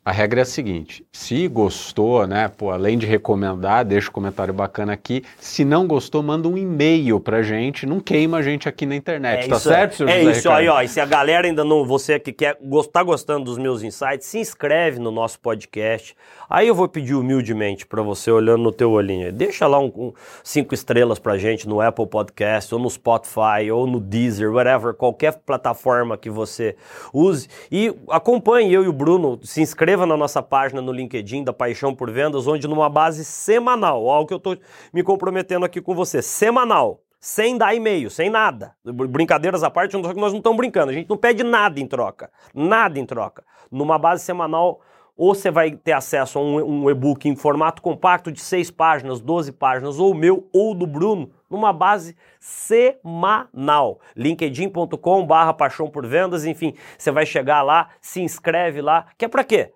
A 0.08 0.10
regra 0.10 0.40
é 0.40 0.42
a 0.42 0.46
seguinte: 0.46 1.04
se 1.12 1.46
gostou, 1.48 2.26
né? 2.26 2.48
Pô, 2.48 2.70
além 2.70 2.96
de 2.96 3.04
recomendar, 3.04 3.84
deixa 3.84 4.08
um 4.08 4.12
comentário 4.12 4.54
bacana 4.54 4.94
aqui. 4.94 5.22
Se 5.38 5.66
não 5.66 5.86
gostou, 5.86 6.22
manda 6.22 6.48
um 6.48 6.56
e-mail 6.56 7.20
pra 7.20 7.42
gente. 7.42 7.84
Não 7.84 8.00
queima 8.00 8.38
a 8.38 8.42
gente 8.42 8.66
aqui 8.66 8.86
na 8.86 8.96
internet, 8.96 9.44
é 9.44 9.48
tá 9.48 9.56
isso, 9.56 9.68
certo, 9.68 9.96
senhor 9.96 10.08
É 10.08 10.20
José 10.20 10.30
isso 10.30 10.48
Ricardo? 10.48 10.60
aí, 10.60 10.68
ó. 10.68 10.80
E 10.80 10.88
se 10.88 10.98
a 10.98 11.04
galera 11.04 11.46
ainda 11.46 11.62
não, 11.62 11.84
você 11.84 12.18
que 12.18 12.32
quer 12.32 12.56
gostar 12.58 13.02
gostando 13.02 13.44
dos 13.44 13.58
meus 13.58 13.82
insights, 13.82 14.26
se 14.26 14.38
inscreve 14.38 14.98
no 14.98 15.10
nosso 15.10 15.38
podcast. 15.40 16.16
Aí 16.48 16.66
eu 16.66 16.74
vou 16.74 16.88
pedir 16.88 17.14
humildemente 17.14 17.86
para 17.86 18.00
você, 18.00 18.30
olhando 18.30 18.62
no 18.62 18.72
teu 18.72 18.90
olhinho, 18.90 19.30
deixa 19.30 19.66
lá 19.66 19.78
um, 19.78 19.92
um, 19.94 20.12
cinco 20.42 20.72
estrelas 20.72 21.18
pra 21.18 21.36
gente 21.36 21.68
no 21.68 21.82
Apple 21.82 22.06
Podcast, 22.06 22.74
ou 22.74 22.80
no 22.80 22.88
Spotify, 22.88 23.70
ou 23.70 23.86
no 23.86 24.00
Deezer, 24.00 24.50
whatever, 24.50 24.94
qualquer 24.94 25.34
plataforma 25.44 26.16
que 26.16 26.30
você 26.30 26.74
use. 27.12 27.46
E 27.70 27.94
acompanhe 28.08 28.72
eu 28.72 28.82
e 28.82 28.88
o 28.88 28.92
Bruno, 28.94 29.38
se 29.42 29.60
inscreva 29.60 29.97
na 30.06 30.16
nossa 30.16 30.42
página 30.42 30.80
no 30.80 30.92
LinkedIn 30.92 31.44
da 31.44 31.52
Paixão 31.52 31.94
por 31.94 32.11
Vendas, 32.11 32.46
onde 32.46 32.66
numa 32.68 32.88
base 32.88 33.24
semanal, 33.24 34.08
algo 34.08 34.26
que 34.26 34.34
eu 34.34 34.38
estou 34.38 34.56
me 34.92 35.02
comprometendo 35.02 35.64
aqui 35.64 35.80
com 35.80 35.94
você, 35.94 36.22
semanal, 36.22 37.00
sem 37.20 37.58
dar 37.58 37.74
e-mail, 37.74 38.11
sem 38.11 38.30
nada. 38.30 38.74
Brincadeiras 38.84 39.62
à 39.62 39.70
parte, 39.70 39.96
nós 39.96 40.14
não 40.14 40.37
estamos 40.37 40.56
brincando, 40.56 40.90
a 40.90 40.94
gente 40.94 41.08
não 41.08 41.16
pede 41.16 41.42
nada 41.42 41.80
em 41.80 41.87
troca, 41.87 42.30
nada 42.54 42.98
em 42.98 43.04
troca. 43.04 43.44
Numa 43.70 43.98
base 43.98 44.24
semanal, 44.24 44.80
ou 45.16 45.34
você 45.34 45.50
vai 45.50 45.72
ter 45.72 45.92
acesso 45.92 46.38
a 46.38 46.42
um, 46.42 46.84
um 46.84 46.90
e-book 46.90 47.28
em 47.28 47.34
formato 47.34 47.82
compacto 47.82 48.30
de 48.30 48.40
6 48.40 48.70
páginas, 48.70 49.20
12 49.20 49.50
páginas, 49.50 49.98
ou 49.98 50.14
meu 50.14 50.48
ou 50.52 50.72
do 50.74 50.87
Bruno, 50.87 51.32
numa 51.50 51.72
base 51.72 52.16
semanal. 52.38 53.98
linkedin.com 54.14 55.26
barra 55.26 55.52
paixão 55.52 55.90
por 55.90 56.06
vendas, 56.06 56.44
enfim, 56.44 56.72
você 56.96 57.11
vai 57.11 57.26
chegar 57.26 57.62
lá, 57.62 57.88
se 58.00 58.20
inscreve 58.20 58.80
lá, 58.80 59.06
que 59.18 59.24
é 59.24 59.28
para 59.28 59.42
quê? 59.42 59.72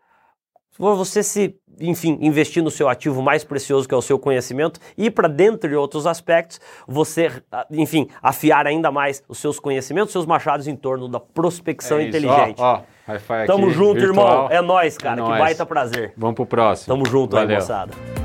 Você 0.79 1.23
se, 1.23 1.55
enfim, 1.81 2.19
investir 2.21 2.63
no 2.63 2.71
seu 2.71 2.89
ativo 2.89 3.21
mais 3.23 3.45
precioso 3.45 3.87
que 3.87 3.95
é 3.95 3.97
o 3.97 4.03
seu 4.03 4.19
conhecimento 4.19 4.81
e 4.97 5.11
para 5.11 5.29
dentre 5.29 5.75
outros 5.77 6.07
aspectos, 6.07 6.61
você, 6.89 7.31
enfim, 7.71 8.09
afiar 8.23 8.67
ainda 8.67 8.91
mais 8.91 9.23
os 9.29 9.39
seus 9.39 9.61
conhecimentos, 9.61 10.13
seus 10.13 10.27
machados 10.27 10.67
em 10.67 10.75
torno 10.75 11.09
da 11.09 11.21
prospecção 11.21 11.99
é 11.99 12.09
inteligente. 12.09 12.57
Ó, 12.59 12.81
ó, 13.09 13.47
Tamo 13.47 13.71
junto, 13.71 14.01
virtual. 14.01 14.45
irmão. 14.45 14.49
É 14.51 14.63
nós, 14.63 14.97
cara. 14.97 15.21
É 15.21 15.23
nóis. 15.23 15.33
Que 15.35 15.39
baita 15.39 15.67
prazer. 15.67 16.15
Vamos 16.17 16.37
pro 16.37 16.47
próximo. 16.47 16.95
Tamo 16.95 17.07
junto 17.09 17.37
Valeu. 17.37 17.51
aí, 17.51 17.55
moçada. 17.57 18.22